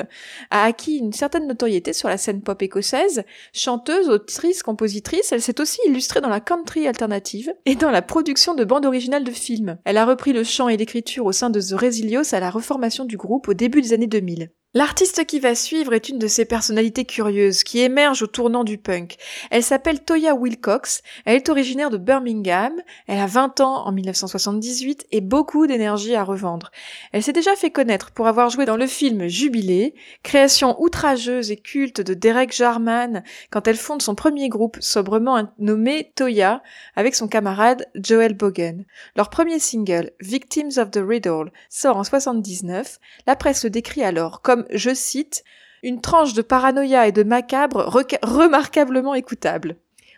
a 0.50 0.64
acquis 0.64 0.98
une 0.98 1.14
certaine 1.14 1.48
notoriété 1.48 1.94
sur 1.94 2.10
la 2.10 2.18
scène 2.18 2.42
pop 2.42 2.62
écossaise. 2.62 3.24
Chanteuse, 3.54 4.10
autrice, 4.10 4.64
compositrice, 4.64 5.32
elle 5.32 5.42
s'est 5.42 5.62
aussi 5.62 5.80
illustrée 5.88 6.20
dans 6.20 6.30
la 6.30 6.42
country 6.42 6.88
alternative 6.88 7.54
et 7.66 7.76
dans 7.76 7.92
la 7.92 8.02
production 8.02 8.54
de 8.54 8.66
bandes 8.66 8.86
originales 8.86 9.24
de 9.24 9.32
films. 9.32 9.78
Elle 9.86 9.98
a 9.98 10.06
repris 10.06 10.34
le 10.34 10.44
chant 10.44 10.68
et 10.68 10.78
l'écriture 10.78 11.26
au 11.26 11.32
sein 11.32 11.50
de 11.50 11.62
The 11.62 11.80
Resilios 11.80 12.34
à 12.34 12.40
la 12.40 12.50
reformation 12.50 12.81
du 13.06 13.18
groupe 13.18 13.48
au 13.48 13.54
début 13.54 13.82
des 13.82 13.94
années 13.94 14.08
2000. 14.08 14.52
L'artiste 14.74 15.26
qui 15.26 15.42
va 15.42 15.54
suivre 15.54 15.94
est 15.94 16.08
une 16.08 16.18
de 16.18 16.28
ces 16.28 16.46
personnalités 16.46 17.04
curieuses 17.04 17.66
qui 17.66 17.82
émergent 17.82 18.22
au 18.22 18.28
tournant 18.28 18.64
du 18.64 18.78
punk. 18.78 19.18
Elle 19.50 19.64
s'appelle 19.64 20.02
Toya 20.02 20.34
Wilcox, 20.34 21.04
elle 21.26 21.36
est 21.36 21.50
originaire 21.50 21.90
de 21.90 21.98
Birmingham, 21.98 22.72
elle 23.06 23.20
a 23.20 23.26
20 23.26 23.60
ans 23.60 23.86
en 23.86 23.92
1978 23.92 25.08
et 25.12 25.20
beaucoup 25.20 25.68
d'énergie 25.68 26.16
à 26.16 26.24
revendre. 26.24 26.72
Elle 27.12 27.22
s'est 27.22 27.34
déjà 27.34 27.54
fait 27.58 27.70
connaître 27.70 28.12
pour 28.12 28.28
avoir 28.28 28.50
joué 28.50 28.64
dans 28.64 28.78
le 28.78 28.88
film 28.88 29.28
Jubilé, 29.28 29.94
création 30.24 30.82
outrageuse 30.82 31.52
et 31.52 31.58
culte 31.58 32.00
de 32.00 32.14
Derek 32.14 32.56
Jarman 32.56 33.24
quand 33.50 33.68
elle 33.68 33.76
fonde 33.76 34.02
son 34.02 34.16
premier 34.16 34.48
groupe 34.48 34.78
sobrement 34.80 35.52
nommé 35.60 36.14
Toya 36.16 36.64
avec 36.96 37.16
son 37.16 37.28
camarade 37.28 37.90
Joel 37.96 38.36
Bogan. 38.36 38.86
Leur 39.18 39.30
premier 39.30 39.60
single, 39.60 40.12
Victims 40.22 40.78
of 40.78 40.92
the 40.92 41.02
Riddle, 41.06 41.52
sort 41.68 41.98
en 41.98 42.06
79. 42.06 43.00
La 43.28 43.36
presse 43.36 43.66
le 43.66 43.70
décrit 43.70 44.04
alors 44.04 44.42
comme 44.42 44.61
je 44.72 44.94
cite, 44.94 45.44
une 45.84 46.02
tranche 46.02 46.34
de 46.34 46.42
paranoïa 46.42 47.08
et 47.08 47.12
de 47.12 47.24
macabre 47.24 47.92
remarquablement 48.24 49.14
écoutable. 49.14 49.78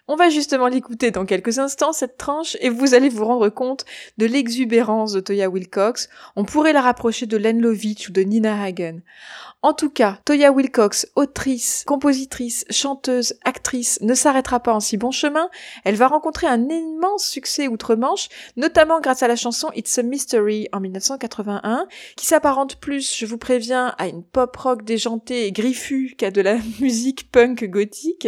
On 0.10 0.18
va 0.18 0.30
justement 0.30 0.68
l'écouter 0.68 1.12
dans 1.12 1.26
quelques 1.26 1.60
instants, 1.60 1.94
cette 1.94 2.18
tranche, 2.18 2.58
et 2.60 2.70
vous 2.70 2.94
allez 2.94 3.08
vous 3.08 3.24
rendre 3.24 3.48
compte 3.48 3.86
de 4.18 4.26
l'exubérance 4.26 5.14
de 5.14 5.22
Toya 5.22 5.50
Wilcox. 5.50 6.10
On 6.36 6.44
pourrait 6.44 6.74
la 6.74 6.82
rapprocher 6.82 7.26
de 7.26 7.38
Len 7.38 7.62
Lovitch 7.62 8.10
ou 8.10 8.12
de 8.12 8.22
Nina 8.22 8.62
Hagen. 8.62 9.00
En 9.66 9.72
tout 9.74 9.90
cas, 9.90 10.20
Toya 10.26 10.52
Wilcox, 10.52 11.08
autrice, 11.16 11.86
compositrice, 11.88 12.66
chanteuse, 12.70 13.36
actrice, 13.46 13.98
ne 14.02 14.14
s'arrêtera 14.14 14.60
pas 14.60 14.74
en 14.74 14.82
si 14.82 14.98
bon 14.98 15.12
chemin. 15.12 15.50
Elle 15.86 15.96
va 15.96 16.10
rencontrer 16.10 16.48
un 16.48 16.68
immense 16.68 17.26
succès 17.26 17.70
outre-Manche, 17.70 18.28
notamment 18.58 19.00
grâce 19.00 19.24
à 19.24 19.30
la 19.30 19.38
chanson 19.38 19.72
It's 19.74 19.98
a 19.98 20.04
Mystery 20.04 20.68
en 20.74 20.82
1981, 20.82 21.88
qui 22.18 22.26
s'apparente 22.26 22.76
plus, 22.76 23.16
je 23.18 23.26
vous 23.26 23.38
préviens, 23.38 23.96
à 23.98 24.10
une 24.10 24.22
pop 24.22 24.54
rock 24.58 24.84
déjantée 24.84 25.48
et 25.48 25.54
griffue 25.54 26.16
qu'à 26.18 26.30
de 26.30 26.42
la 26.42 26.58
musique 26.82 27.32
punk 27.32 27.64
gothique. 27.64 28.28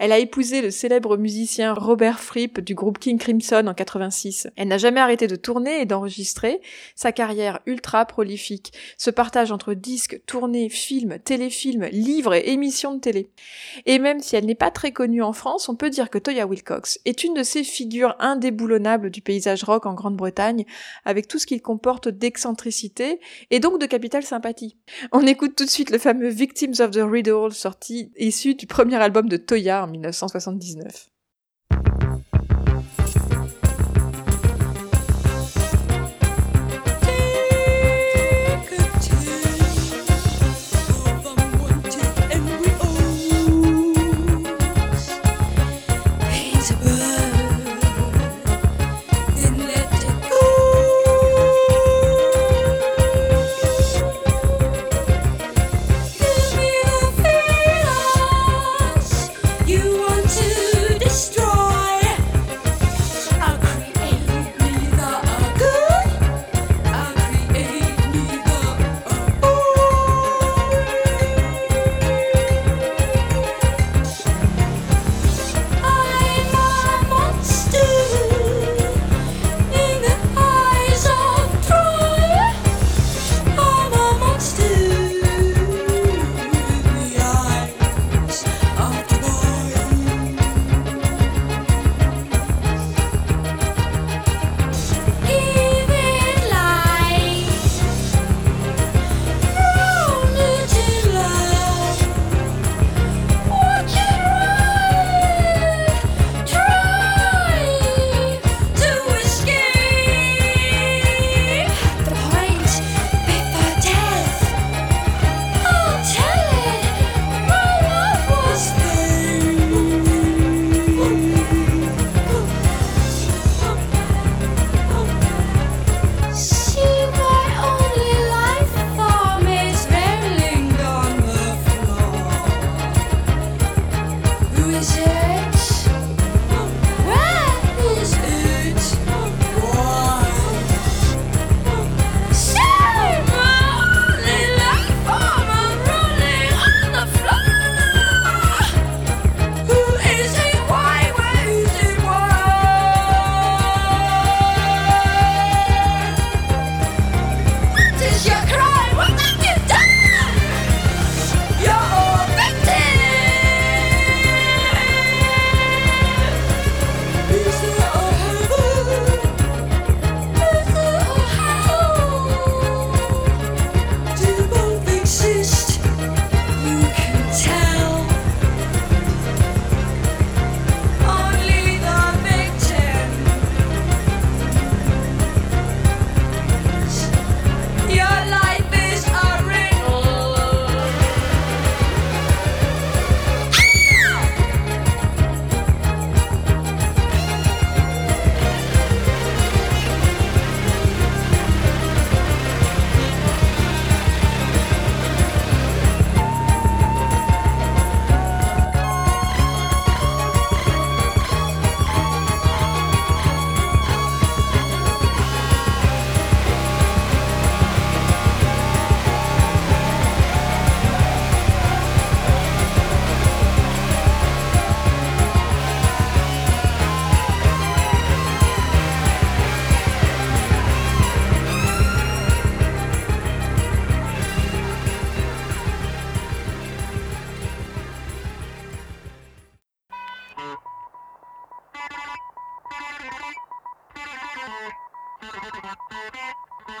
Elle 0.00 0.10
a 0.10 0.18
épousé 0.18 0.62
le 0.62 0.72
célèbre 0.72 1.16
musicien 1.16 1.74
Robert 1.74 2.18
Fripp 2.18 2.58
du 2.58 2.74
groupe 2.74 2.98
King 2.98 3.18
Crimson 3.18 3.68
en 3.68 3.74
86. 3.74 4.48
Elle 4.56 4.66
n'a 4.66 4.78
jamais 4.78 5.00
arrêté 5.00 5.28
de 5.28 5.36
tourner 5.36 5.80
et 5.80 5.86
d'enregistrer. 5.86 6.60
Sa 6.96 7.12
carrière 7.12 7.60
ultra 7.66 8.04
prolifique 8.04 8.72
se 8.98 9.10
partage 9.10 9.52
entre 9.52 9.72
disques, 9.72 10.20
tournées, 10.26 10.55
films, 10.68 11.18
téléfilms, 11.18 11.86
livres 11.92 12.34
et 12.34 12.50
émissions 12.50 12.94
de 12.94 13.00
télé. 13.00 13.30
Et 13.86 13.98
même 13.98 14.20
si 14.20 14.36
elle 14.36 14.46
n'est 14.46 14.54
pas 14.54 14.70
très 14.70 14.92
connue 14.92 15.22
en 15.22 15.32
France, 15.32 15.68
on 15.68 15.76
peut 15.76 15.90
dire 15.90 16.10
que 16.10 16.18
Toya 16.18 16.46
Wilcox 16.46 16.98
est 17.04 17.24
une 17.24 17.34
de 17.34 17.42
ces 17.42 17.64
figures 17.64 18.16
indéboulonnables 18.18 19.10
du 19.10 19.22
paysage 19.22 19.64
rock 19.64 19.86
en 19.86 19.94
Grande-Bretagne, 19.94 20.64
avec 21.04 21.28
tout 21.28 21.38
ce 21.38 21.46
qu'il 21.46 21.62
comporte 21.62 22.08
d'excentricité 22.08 23.20
et 23.50 23.60
donc 23.60 23.80
de 23.80 23.86
capital 23.86 24.22
sympathie. 24.22 24.76
On 25.12 25.26
écoute 25.26 25.56
tout 25.56 25.64
de 25.64 25.70
suite 25.70 25.90
le 25.90 25.98
fameux 25.98 26.28
Victims 26.28 26.80
of 26.80 26.90
the 26.90 27.02
Riddle 27.02 27.52
sorti 27.52 28.12
issu 28.16 28.54
du 28.54 28.66
premier 28.66 28.96
album 28.96 29.28
de 29.28 29.36
Toya 29.36 29.84
en 29.84 29.88
1979. 29.88 31.10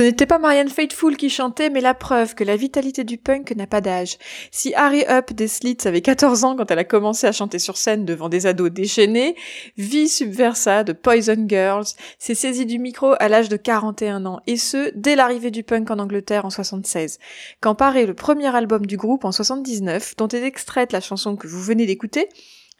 Ce 0.00 0.04
n'était 0.06 0.24
pas 0.24 0.38
Marianne 0.38 0.70
Faithfull 0.70 1.18
qui 1.18 1.28
chantait, 1.28 1.68
mais 1.68 1.82
la 1.82 1.92
preuve 1.92 2.34
que 2.34 2.42
la 2.42 2.56
vitalité 2.56 3.04
du 3.04 3.18
punk 3.18 3.54
n'a 3.54 3.66
pas 3.66 3.82
d'âge. 3.82 4.16
Si 4.50 4.72
Harry 4.72 5.04
Up 5.06 5.34
des 5.34 5.46
Slits 5.46 5.76
avait 5.84 6.00
14 6.00 6.44
ans 6.44 6.56
quand 6.56 6.70
elle 6.70 6.78
a 6.78 6.84
commencé 6.84 7.26
à 7.26 7.32
chanter 7.32 7.58
sur 7.58 7.76
scène 7.76 8.06
devant 8.06 8.30
des 8.30 8.46
ados 8.46 8.70
déchaînés, 8.70 9.36
Vie 9.76 10.08
Subversa 10.08 10.84
de 10.84 10.94
Poison 10.94 11.44
Girls 11.46 11.84
s'est 12.18 12.34
saisie 12.34 12.64
du 12.64 12.78
micro 12.78 13.12
à 13.18 13.28
l'âge 13.28 13.50
de 13.50 13.58
41 13.58 14.24
ans, 14.24 14.40
et 14.46 14.56
ce, 14.56 14.90
dès 14.94 15.16
l'arrivée 15.16 15.50
du 15.50 15.64
punk 15.64 15.90
en 15.90 15.98
Angleterre 15.98 16.46
en 16.46 16.50
76. 16.50 17.18
Quand 17.60 17.74
paraît 17.74 18.06
le 18.06 18.14
premier 18.14 18.56
album 18.56 18.86
du 18.86 18.96
groupe 18.96 19.26
en 19.26 19.32
79, 19.32 20.16
dont 20.16 20.28
est 20.28 20.44
extraite 20.44 20.92
la 20.92 21.02
chanson 21.02 21.36
que 21.36 21.46
vous 21.46 21.60
venez 21.60 21.84
d'écouter, 21.84 22.30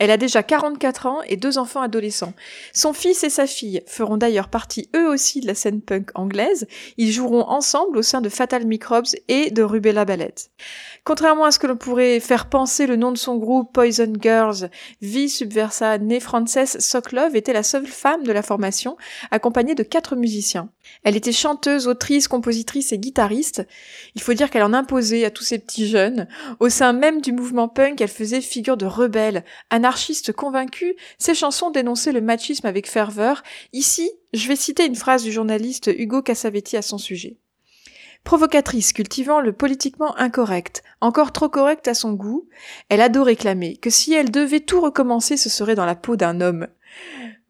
elle 0.00 0.10
a 0.10 0.16
déjà 0.16 0.42
44 0.42 1.06
ans 1.06 1.20
et 1.28 1.36
deux 1.36 1.58
enfants 1.58 1.82
adolescents. 1.82 2.32
Son 2.72 2.94
fils 2.94 3.22
et 3.22 3.28
sa 3.28 3.46
fille 3.46 3.82
feront 3.86 4.16
d'ailleurs 4.16 4.48
partie 4.48 4.88
eux 4.96 5.06
aussi 5.06 5.40
de 5.40 5.46
la 5.46 5.54
scène 5.54 5.82
punk 5.82 6.08
anglaise. 6.14 6.66
Ils 6.96 7.12
joueront 7.12 7.44
ensemble 7.44 7.98
au 7.98 8.02
sein 8.02 8.22
de 8.22 8.30
Fatal 8.30 8.66
Microbes 8.66 9.06
et 9.28 9.50
de 9.50 9.62
Rubella 9.62 10.06
Ballet. 10.06 10.34
Contrairement 11.10 11.46
à 11.46 11.50
ce 11.50 11.58
que 11.58 11.66
l'on 11.66 11.76
pourrait 11.76 12.20
faire 12.20 12.48
penser 12.48 12.86
le 12.86 12.94
nom 12.94 13.10
de 13.10 13.18
son 13.18 13.36
groupe 13.36 13.72
Poison 13.72 14.12
Girls, 14.20 14.70
V 15.02 15.26
Subversa, 15.26 15.98
née 15.98 16.20
Frances 16.20 16.78
Sokolov, 16.78 17.34
était 17.34 17.52
la 17.52 17.64
seule 17.64 17.88
femme 17.88 18.22
de 18.22 18.30
la 18.30 18.42
formation, 18.42 18.96
accompagnée 19.32 19.74
de 19.74 19.82
quatre 19.82 20.14
musiciens. 20.14 20.70
Elle 21.02 21.16
était 21.16 21.32
chanteuse, 21.32 21.88
autrice, 21.88 22.28
compositrice 22.28 22.92
et 22.92 22.98
guitariste. 23.00 23.66
Il 24.14 24.22
faut 24.22 24.34
dire 24.34 24.50
qu'elle 24.50 24.62
en 24.62 24.72
imposait 24.72 25.24
à 25.24 25.32
tous 25.32 25.42
ces 25.42 25.58
petits 25.58 25.88
jeunes. 25.88 26.28
Au 26.60 26.68
sein 26.68 26.92
même 26.92 27.20
du 27.20 27.32
mouvement 27.32 27.66
punk, 27.66 28.00
elle 28.00 28.06
faisait 28.06 28.40
figure 28.40 28.76
de 28.76 28.86
rebelle, 28.86 29.44
anarchiste 29.70 30.30
convaincue. 30.32 30.94
Ses 31.18 31.34
chansons 31.34 31.72
dénonçaient 31.72 32.12
le 32.12 32.20
machisme 32.20 32.68
avec 32.68 32.88
ferveur. 32.88 33.42
Ici, 33.72 34.08
je 34.32 34.46
vais 34.46 34.54
citer 34.54 34.86
une 34.86 34.94
phrase 34.94 35.24
du 35.24 35.32
journaliste 35.32 35.90
Hugo 35.92 36.22
Cassavetti 36.22 36.76
à 36.76 36.82
son 36.82 36.98
sujet. 36.98 37.36
Provocatrice, 38.24 38.92
cultivant 38.92 39.40
le 39.40 39.52
politiquement 39.52 40.16
incorrect, 40.16 40.82
encore 41.00 41.32
trop 41.32 41.48
correcte 41.48 41.88
à 41.88 41.94
son 41.94 42.12
goût, 42.12 42.48
elle 42.88 43.00
ado 43.00 43.24
réclamer 43.24 43.76
que 43.76 43.90
si 43.90 44.12
elle 44.12 44.30
devait 44.30 44.60
tout 44.60 44.80
recommencer, 44.80 45.36
ce 45.36 45.48
serait 45.48 45.74
dans 45.74 45.86
la 45.86 45.96
peau 45.96 46.16
d'un 46.16 46.40
homme. 46.40 46.66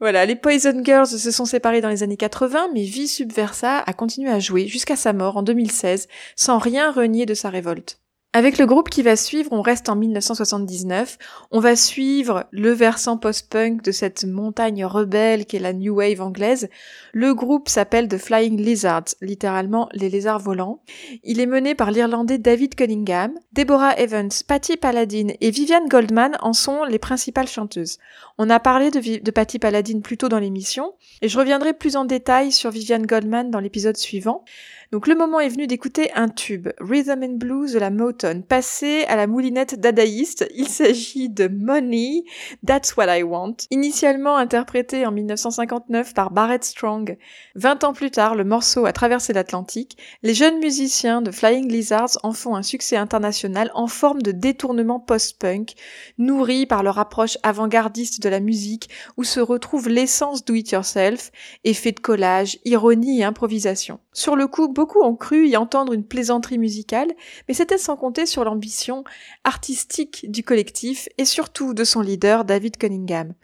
Voilà, 0.01 0.25
les 0.25 0.37
Poison 0.37 0.83
Girls 0.83 1.07
se 1.07 1.31
sont 1.31 1.45
séparés 1.45 1.83
dans 1.83 1.91
les 1.91 2.03
années 2.03 2.17
80, 2.17 2.71
mais 2.73 2.85
V 2.85 3.07
Subversa 3.07 3.79
a 3.79 3.93
continué 3.93 4.31
à 4.31 4.39
jouer 4.39 4.67
jusqu'à 4.67 4.97
sa 4.97 5.13
mort 5.13 5.37
en 5.37 5.43
2016, 5.43 6.09
sans 6.37 6.59
rien 6.59 6.91
renier 6.91 7.27
de 7.27 7.35
sa 7.35 7.51
révolte. 7.51 8.01
Avec 8.33 8.59
le 8.59 8.67
groupe 8.67 8.91
qui 8.91 9.03
va 9.03 9.17
suivre, 9.17 9.53
on 9.53 9.61
reste 9.61 9.89
en 9.89 9.97
1979. 9.97 11.19
On 11.51 11.59
va 11.59 11.75
suivre 11.75 12.47
le 12.53 12.71
versant 12.71 13.19
post-punk 13.19 13.83
de 13.83 13.91
cette 13.91 14.25
montagne 14.25 14.85
rebelle 14.85 15.47
qu'est 15.47 15.59
la 15.59 15.73
New 15.73 15.97
Wave 15.97 16.21
anglaise. 16.21 16.69
Le 17.13 17.35
groupe 17.35 17.69
s'appelle 17.69 18.07
The 18.07 18.19
Flying 18.19 18.57
Lizards, 18.57 19.17
littéralement 19.21 19.89
les 19.95 20.09
lézards 20.09 20.39
volants. 20.39 20.81
Il 21.25 21.41
est 21.41 21.47
mené 21.47 21.75
par 21.75 21.91
l'Irlandais 21.91 22.39
David 22.39 22.77
Cunningham. 22.77 23.33
Deborah 23.53 23.99
Evans, 23.99 24.31
Patty 24.47 24.77
Paladin 24.77 25.33
et 25.41 25.51
Viviane 25.51 25.89
Goldman 25.89 26.37
en 26.41 26.53
sont 26.53 26.85
les 26.85 27.01
principales 27.01 27.49
chanteuses. 27.49 27.99
On 28.39 28.49
a 28.49 28.61
parlé 28.61 28.93
de, 28.93 29.31
Patty 29.33 29.59
Paladin 29.59 30.03
plus 30.03 30.17
tôt 30.17 30.29
dans 30.29 30.39
l'émission, 30.39 30.95
et 31.21 31.29
je 31.29 31.37
reviendrai 31.37 31.75
plus 31.75 31.97
en 31.97 32.05
détail 32.05 32.53
sur 32.53 32.71
Viviane 32.71 33.07
Goldman 33.07 33.51
dans 33.51 33.59
l'épisode 33.59 33.97
suivant. 33.97 34.45
Donc 34.93 35.07
le 35.07 35.15
moment 35.15 35.39
est 35.39 35.49
venu 35.49 35.69
d'écouter 35.69 36.11
un 36.17 36.29
tube, 36.29 36.69
Rhythm 36.81 37.23
and 37.23 37.37
Blues 37.37 37.75
de 37.75 37.79
la 37.79 37.91
Motown, 37.91 38.43
passé 38.43 39.05
à 39.07 39.15
la 39.15 39.29
moulinette 39.29 39.79
dadaïste. 39.79 40.51
Il 40.57 40.67
s'agit 40.67 41.29
de 41.29 41.47
Money, 41.47 42.25
That's 42.67 42.97
What 42.97 43.17
I 43.17 43.23
Want, 43.23 43.55
initialement 43.71 44.37
interprété 44.37 45.07
en 45.07 45.13
1959 45.13 46.13
par 46.13 46.33
Barrett 46.33 46.65
Strong. 46.65 47.19
Vingt 47.55 47.85
ans 47.85 47.93
plus 47.93 48.11
tard, 48.11 48.35
le 48.35 48.43
morceau 48.43 48.85
a 48.85 48.93
traversé 48.93 49.33
l'Atlantique. 49.33 49.97
Les 50.25 50.35
jeunes 50.35 50.59
musiciens 50.59 51.23
de 51.23 51.31
Flying 51.31 51.71
Lizards 51.71 52.19
en 52.25 52.33
font 52.33 52.57
un 52.57 52.65
succès 52.65 52.97
international 52.97 53.71
en 53.75 53.87
forme 53.87 54.23
de 54.23 54.33
détournement 54.33 54.99
post-punk, 54.99 55.75
nourri 56.19 56.67
par 56.67 56.83
leur 56.83 56.99
approche 56.99 57.39
avant-gardiste 57.45 58.21
de 58.21 58.29
la 58.29 58.41
musique 58.41 58.91
où 59.17 59.23
se 59.23 59.39
retrouve 59.39 59.89
l'essence 59.89 60.45
do 60.45 60.55
it 60.55 60.73
yourself, 60.73 61.31
effet 61.63 61.93
de 61.93 62.01
collage, 62.01 62.59
ironie 62.65 63.21
et 63.21 63.25
improvisation. 63.25 64.01
Sur 64.13 64.35
le 64.35 64.49
coup, 64.49 64.73
beaucoup 64.81 65.03
ont 65.03 65.15
cru 65.15 65.47
y 65.47 65.59
entendre 65.59 65.93
une 65.93 66.07
plaisanterie 66.07 66.57
musicale, 66.57 67.09
mais 67.47 67.53
c'était 67.53 67.77
sans 67.77 67.97
compter 67.97 68.25
sur 68.25 68.45
l'ambition 68.45 69.05
artistique 69.45 70.25
du 70.31 70.43
collectif 70.43 71.07
et 71.19 71.27
surtout 71.27 71.75
de 71.75 71.85
son 71.85 72.01
leader 72.01 72.47
David 72.47 72.79
Cunningham. 72.79 73.35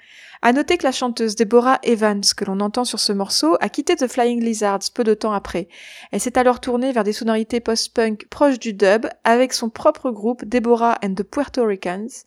À 0.40 0.54
noter 0.54 0.78
que 0.78 0.84
la 0.84 0.92
chanteuse 0.92 1.36
Deborah 1.36 1.78
Evans, 1.82 2.22
que 2.34 2.46
l'on 2.46 2.60
entend 2.60 2.86
sur 2.86 3.00
ce 3.00 3.12
morceau, 3.12 3.58
a 3.60 3.68
quitté 3.68 3.96
The 3.96 4.06
Flying 4.06 4.42
Lizards 4.42 4.90
peu 4.94 5.04
de 5.04 5.12
temps 5.12 5.34
après. 5.34 5.68
Elle 6.10 6.20
s'est 6.20 6.38
alors 6.38 6.58
tournée 6.58 6.90
vers 6.90 7.04
des 7.04 7.12
sonorités 7.12 7.60
post-punk 7.60 8.28
proches 8.30 8.58
du 8.58 8.72
dub 8.72 9.04
avec 9.22 9.52
son 9.52 9.68
propre 9.68 10.10
groupe 10.10 10.42
Deborah 10.46 10.96
and 11.04 11.16
the 11.16 11.22
Puerto 11.22 11.66
Ricans, 11.66 12.24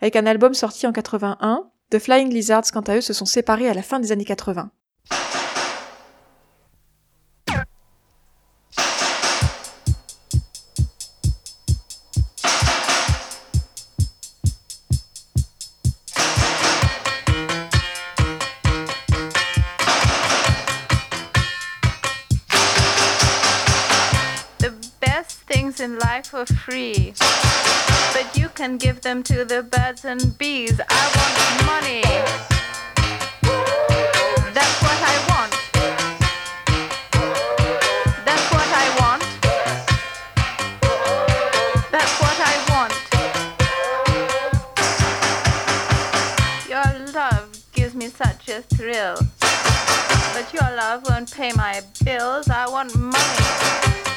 avec 0.00 0.16
un 0.16 0.26
album 0.26 0.52
sorti 0.52 0.84
en 0.88 0.92
81. 0.92 1.70
The 1.90 2.00
Flying 2.00 2.32
Lizards, 2.32 2.72
quant 2.72 2.80
à 2.80 2.96
eux, 2.96 3.02
se 3.02 3.12
sont 3.12 3.24
séparés 3.24 3.68
à 3.68 3.74
la 3.74 3.82
fin 3.82 4.00
des 4.00 4.10
années 4.10 4.24
80. 4.24 4.72
Are 26.18 26.46
free, 26.46 27.14
but 28.12 28.36
you 28.36 28.48
can 28.48 28.76
give 28.76 29.02
them 29.02 29.22
to 29.22 29.44
the 29.44 29.62
birds 29.62 30.04
and 30.04 30.36
bees. 30.36 30.80
I 30.90 31.10
want 31.14 31.64
money. 31.64 32.02
That's 34.52 34.82
what 34.82 35.00
I 35.00 35.16
want. 35.30 35.52
That's 38.24 38.50
what 38.50 38.68
I 38.74 38.86
want. 38.98 39.22
That's 41.92 42.14
what 42.20 42.38
I 42.50 42.54
want. 42.72 42.94
Your 46.68 46.88
love 47.14 47.48
gives 47.72 47.94
me 47.94 48.08
such 48.08 48.48
a 48.48 48.62
thrill. 48.62 49.18
But 50.34 50.52
your 50.52 50.68
love 50.76 51.04
won't 51.08 51.30
pay 51.32 51.52
my 51.52 51.80
bills. 52.04 52.48
I 52.50 52.68
want 52.68 52.96
money. 52.98 54.07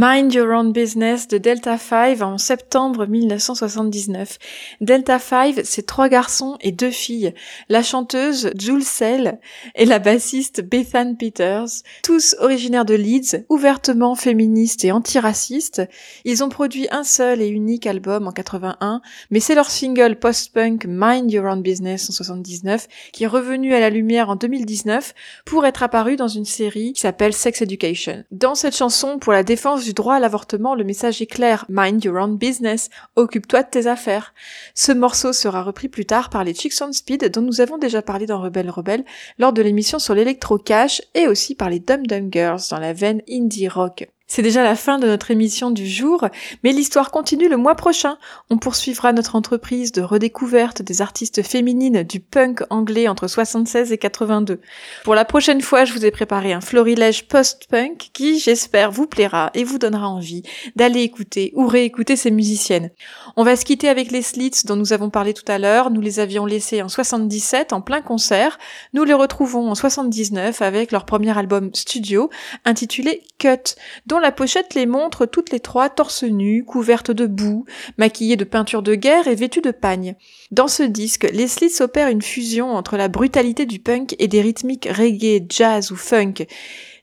Mind 0.00 0.32
Your 0.32 0.54
Own 0.54 0.72
Business 0.72 1.28
de 1.28 1.38
Delta 1.38 1.76
5 1.76 2.22
en 2.22 2.38
septembre 2.38 3.06
1979. 3.06 4.38
Delta 4.80 5.18
5, 5.18 5.60
c'est 5.62 5.84
trois 5.84 6.08
garçons 6.08 6.56
et 6.62 6.72
deux 6.72 6.90
filles. 6.90 7.34
La 7.68 7.82
chanteuse 7.82 8.50
Jules 8.58 8.82
Sell 8.82 9.38
et 9.74 9.84
la 9.84 9.98
bassiste 9.98 10.62
Bethan 10.62 11.16
Peters, 11.16 11.68
tous 12.02 12.34
originaires 12.38 12.86
de 12.86 12.94
Leeds, 12.94 13.44
ouvertement 13.50 14.14
féministes 14.14 14.86
et 14.86 14.90
antiracistes. 14.90 15.82
Ils 16.24 16.42
ont 16.42 16.48
produit 16.48 16.88
un 16.90 17.04
seul 17.04 17.42
et 17.42 17.48
unique 17.48 17.86
album 17.86 18.26
en 18.26 18.32
81, 18.32 19.02
mais 19.30 19.40
c'est 19.40 19.54
leur 19.54 19.70
single 19.70 20.16
post-punk 20.16 20.86
Mind 20.88 21.30
Your 21.30 21.44
Own 21.44 21.60
Business 21.60 22.08
en 22.08 22.14
79 22.14 22.88
qui 23.12 23.24
est 23.24 23.26
revenu 23.26 23.74
à 23.74 23.80
la 23.80 23.90
lumière 23.90 24.30
en 24.30 24.36
2019 24.36 25.14
pour 25.44 25.66
être 25.66 25.82
apparu 25.82 26.16
dans 26.16 26.28
une 26.28 26.46
série 26.46 26.94
qui 26.94 27.02
s'appelle 27.02 27.34
Sex 27.34 27.60
Education. 27.60 28.24
Dans 28.30 28.54
cette 28.54 28.76
chanson, 28.76 29.18
pour 29.18 29.34
la 29.34 29.42
défense 29.42 29.84
du 29.84 29.92
droit 29.92 30.14
à 30.14 30.20
l'avortement, 30.20 30.74
le 30.74 30.84
message 30.84 31.20
est 31.20 31.26
clair. 31.26 31.66
Mind 31.68 32.02
your 32.02 32.16
own 32.16 32.38
business. 32.38 32.88
Occupe-toi 33.16 33.62
de 33.64 33.68
tes 33.68 33.86
affaires. 33.86 34.32
Ce 34.74 34.92
morceau 34.92 35.32
sera 35.32 35.62
repris 35.62 35.88
plus 35.88 36.06
tard 36.06 36.30
par 36.30 36.44
les 36.44 36.54
Chicks 36.54 36.80
on 36.80 36.92
Speed 36.92 37.30
dont 37.30 37.42
nous 37.42 37.60
avons 37.60 37.78
déjà 37.78 38.02
parlé 38.02 38.26
dans 38.26 38.40
Rebelle 38.40 38.70
Rebelle 38.70 39.04
lors 39.38 39.52
de 39.52 39.62
l'émission 39.62 39.98
sur 39.98 40.14
l'électro-cash 40.14 41.02
et 41.14 41.26
aussi 41.26 41.54
par 41.54 41.70
les 41.70 41.80
Dum 41.80 42.06
Dum 42.06 42.28
Girls 42.32 42.62
dans 42.70 42.78
la 42.78 42.92
veine 42.92 43.22
indie 43.28 43.68
rock. 43.68 44.08
C'est 44.32 44.42
déjà 44.42 44.62
la 44.62 44.76
fin 44.76 45.00
de 45.00 45.08
notre 45.08 45.32
émission 45.32 45.72
du 45.72 45.88
jour, 45.88 46.24
mais 46.62 46.70
l'histoire 46.70 47.10
continue 47.10 47.48
le 47.48 47.56
mois 47.56 47.74
prochain. 47.74 48.16
On 48.48 48.58
poursuivra 48.58 49.12
notre 49.12 49.34
entreprise 49.34 49.90
de 49.90 50.02
redécouverte 50.02 50.82
des 50.82 51.02
artistes 51.02 51.42
féminines 51.42 52.04
du 52.04 52.20
punk 52.20 52.62
anglais 52.70 53.08
entre 53.08 53.26
76 53.26 53.90
et 53.90 53.98
82. 53.98 54.60
Pour 55.02 55.16
la 55.16 55.24
prochaine 55.24 55.60
fois, 55.60 55.84
je 55.84 55.92
vous 55.92 56.06
ai 56.06 56.12
préparé 56.12 56.52
un 56.52 56.60
florilège 56.60 57.26
post-punk 57.26 58.10
qui, 58.12 58.38
j'espère, 58.38 58.92
vous 58.92 59.08
plaira 59.08 59.50
et 59.54 59.64
vous 59.64 59.78
donnera 59.78 60.08
envie 60.08 60.44
d'aller 60.76 61.00
écouter 61.00 61.52
ou 61.56 61.66
réécouter 61.66 62.14
ces 62.14 62.30
musiciennes. 62.30 62.90
On 63.34 63.42
va 63.42 63.56
se 63.56 63.64
quitter 63.64 63.88
avec 63.88 64.12
les 64.12 64.22
Slits 64.22 64.62
dont 64.64 64.76
nous 64.76 64.92
avons 64.92 65.10
parlé 65.10 65.34
tout 65.34 65.50
à 65.50 65.58
l'heure. 65.58 65.90
Nous 65.90 66.00
les 66.00 66.20
avions 66.20 66.46
laissés 66.46 66.82
en 66.82 66.88
77 66.88 67.72
en 67.72 67.80
plein 67.80 68.00
concert. 68.00 68.60
Nous 68.92 69.02
les 69.02 69.12
retrouvons 69.12 69.68
en 69.68 69.74
79 69.74 70.62
avec 70.62 70.92
leur 70.92 71.04
premier 71.04 71.36
album 71.36 71.74
studio 71.74 72.30
intitulé 72.64 73.24
Cut, 73.38 73.74
la 74.20 74.32
pochette 74.32 74.74
les 74.74 74.86
montre 74.86 75.26
toutes 75.26 75.50
les 75.50 75.60
trois 75.60 75.88
torse 75.88 76.22
nus, 76.22 76.64
couvertes 76.64 77.10
de 77.10 77.26
boue, 77.26 77.64
maquillées 77.98 78.36
de 78.36 78.44
peinture 78.44 78.82
de 78.82 78.94
guerre 78.94 79.26
et 79.26 79.34
vêtues 79.34 79.60
de 79.60 79.70
pagne. 79.70 80.14
Dans 80.50 80.68
ce 80.68 80.82
disque, 80.82 81.28
les 81.32 81.48
Slits 81.48 81.80
opèrent 81.80 82.08
une 82.08 82.22
fusion 82.22 82.70
entre 82.70 82.96
la 82.96 83.08
brutalité 83.08 83.66
du 83.66 83.78
punk 83.78 84.14
et 84.18 84.28
des 84.28 84.40
rythmiques 84.40 84.88
reggae, 84.90 85.44
jazz 85.48 85.90
ou 85.90 85.96
funk. 85.96 86.46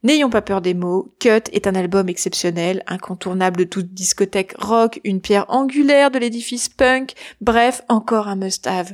N'ayons 0.03 0.29
pas 0.29 0.41
peur 0.41 0.61
des 0.61 0.73
mots, 0.73 1.13
Cut 1.19 1.49
est 1.51 1.67
un 1.67 1.75
album 1.75 2.07
exceptionnel, 2.09 2.83
incontournable 2.87 3.57
de 3.57 3.63
toute 3.63 3.93
discothèque 3.93 4.53
rock, 4.57 4.99
une 5.03 5.21
pierre 5.21 5.45
angulaire 5.49 6.11
de 6.11 6.19
l'édifice 6.19 6.69
punk, 6.69 7.13
bref, 7.41 7.81
encore 7.89 8.27
un 8.27 8.35
must-have. 8.35 8.93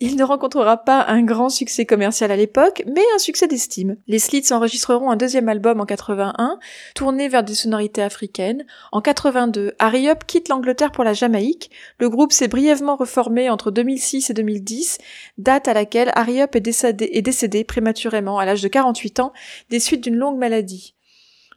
Il 0.00 0.16
ne 0.16 0.24
rencontrera 0.24 0.78
pas 0.78 1.04
un 1.08 1.22
grand 1.22 1.48
succès 1.48 1.86
commercial 1.86 2.30
à 2.30 2.36
l'époque, 2.36 2.82
mais 2.86 3.02
un 3.14 3.18
succès 3.18 3.46
d'estime. 3.46 3.96
Les 4.06 4.18
Slits 4.18 4.52
enregistreront 4.52 5.10
un 5.10 5.16
deuxième 5.16 5.48
album 5.48 5.80
en 5.80 5.86
81, 5.86 6.58
tourné 6.94 7.28
vers 7.28 7.42
des 7.42 7.54
sonorités 7.54 8.02
africaines. 8.02 8.66
En 8.92 9.00
82, 9.00 9.72
Harry 9.78 10.08
Up 10.08 10.24
quitte 10.26 10.48
l'Angleterre 10.48 10.92
pour 10.92 11.04
la 11.04 11.14
Jamaïque. 11.14 11.70
Le 11.98 12.10
groupe 12.10 12.32
s'est 12.32 12.48
brièvement 12.48 12.96
reformé 12.96 13.48
entre 13.48 13.70
2006 13.70 14.30
et 14.30 14.34
2010, 14.34 14.98
date 15.38 15.68
à 15.68 15.74
laquelle 15.74 16.10
Harry 16.14 16.42
Up 16.42 16.54
est 16.54 16.60
décédé, 16.60 17.08
est 17.12 17.22
décédé 17.22 17.64
prématurément 17.64 18.38
à 18.38 18.44
l'âge 18.44 18.62
de 18.62 18.68
48 18.68 19.20
ans 19.20 19.32
des 19.70 19.80
suites 19.80 20.04
d'une 20.04 20.16
maladie. 20.36 20.94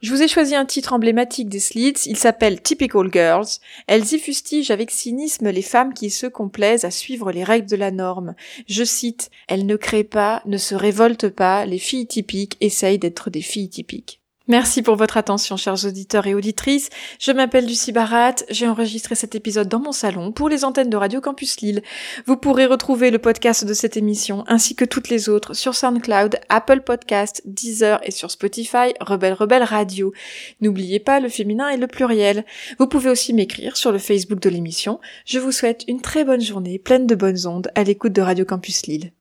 Je 0.00 0.14
vous 0.14 0.22
ai 0.22 0.28
choisi 0.28 0.54
un 0.54 0.64
titre 0.64 0.92
emblématique 0.92 1.48
des 1.48 1.58
Slits, 1.58 2.06
il 2.06 2.16
s'appelle 2.16 2.62
Typical 2.62 3.10
Girls. 3.12 3.48
Elles 3.88 4.12
y 4.12 4.18
fustigent 4.20 4.70
avec 4.70 4.92
cynisme 4.92 5.50
les 5.50 5.62
femmes 5.62 5.92
qui 5.92 6.10
se 6.10 6.26
complaisent 6.26 6.84
à 6.84 6.92
suivre 6.92 7.32
les 7.32 7.42
règles 7.42 7.68
de 7.68 7.76
la 7.76 7.90
norme. 7.90 8.36
Je 8.68 8.84
cite, 8.84 9.30
Elles 9.48 9.66
ne 9.66 9.74
créent 9.74 10.04
pas, 10.04 10.40
ne 10.46 10.56
se 10.56 10.76
révoltent 10.76 11.30
pas, 11.30 11.66
les 11.66 11.78
filles 11.78 12.06
typiques 12.06 12.56
essayent 12.60 13.00
d'être 13.00 13.28
des 13.28 13.42
filles 13.42 13.70
typiques. 13.70 14.22
Merci 14.50 14.80
pour 14.80 14.96
votre 14.96 15.18
attention, 15.18 15.58
chers 15.58 15.84
auditeurs 15.84 16.26
et 16.26 16.34
auditrices. 16.34 16.88
Je 17.20 17.32
m'appelle 17.32 17.66
Lucie 17.66 17.92
Barat. 17.92 18.36
J'ai 18.48 18.66
enregistré 18.66 19.14
cet 19.14 19.34
épisode 19.34 19.68
dans 19.68 19.78
mon 19.78 19.92
salon 19.92 20.32
pour 20.32 20.48
les 20.48 20.64
antennes 20.64 20.88
de 20.88 20.96
Radio 20.96 21.20
Campus 21.20 21.60
Lille. 21.60 21.82
Vous 22.24 22.38
pourrez 22.38 22.64
retrouver 22.64 23.10
le 23.10 23.18
podcast 23.18 23.66
de 23.66 23.74
cette 23.74 23.98
émission 23.98 24.44
ainsi 24.46 24.74
que 24.74 24.86
toutes 24.86 25.10
les 25.10 25.28
autres 25.28 25.52
sur 25.52 25.74
SoundCloud, 25.74 26.40
Apple 26.48 26.80
Podcast, 26.80 27.42
Deezer 27.44 28.00
et 28.04 28.10
sur 28.10 28.30
Spotify, 28.30 28.94
Rebelle 29.00 29.34
Rebelle 29.34 29.64
Radio. 29.64 30.14
N'oubliez 30.62 30.98
pas 30.98 31.20
le 31.20 31.28
féminin 31.28 31.68
et 31.68 31.76
le 31.76 31.86
pluriel. 31.86 32.46
Vous 32.78 32.86
pouvez 32.86 33.10
aussi 33.10 33.34
m'écrire 33.34 33.76
sur 33.76 33.92
le 33.92 33.98
Facebook 33.98 34.40
de 34.40 34.48
l'émission. 34.48 34.98
Je 35.26 35.38
vous 35.38 35.52
souhaite 35.52 35.84
une 35.88 36.00
très 36.00 36.24
bonne 36.24 36.40
journée 36.40 36.78
pleine 36.78 37.06
de 37.06 37.14
bonnes 37.14 37.46
ondes 37.46 37.70
à 37.74 37.84
l'écoute 37.84 38.14
de 38.14 38.22
Radio 38.22 38.46
Campus 38.46 38.86
Lille. 38.86 39.12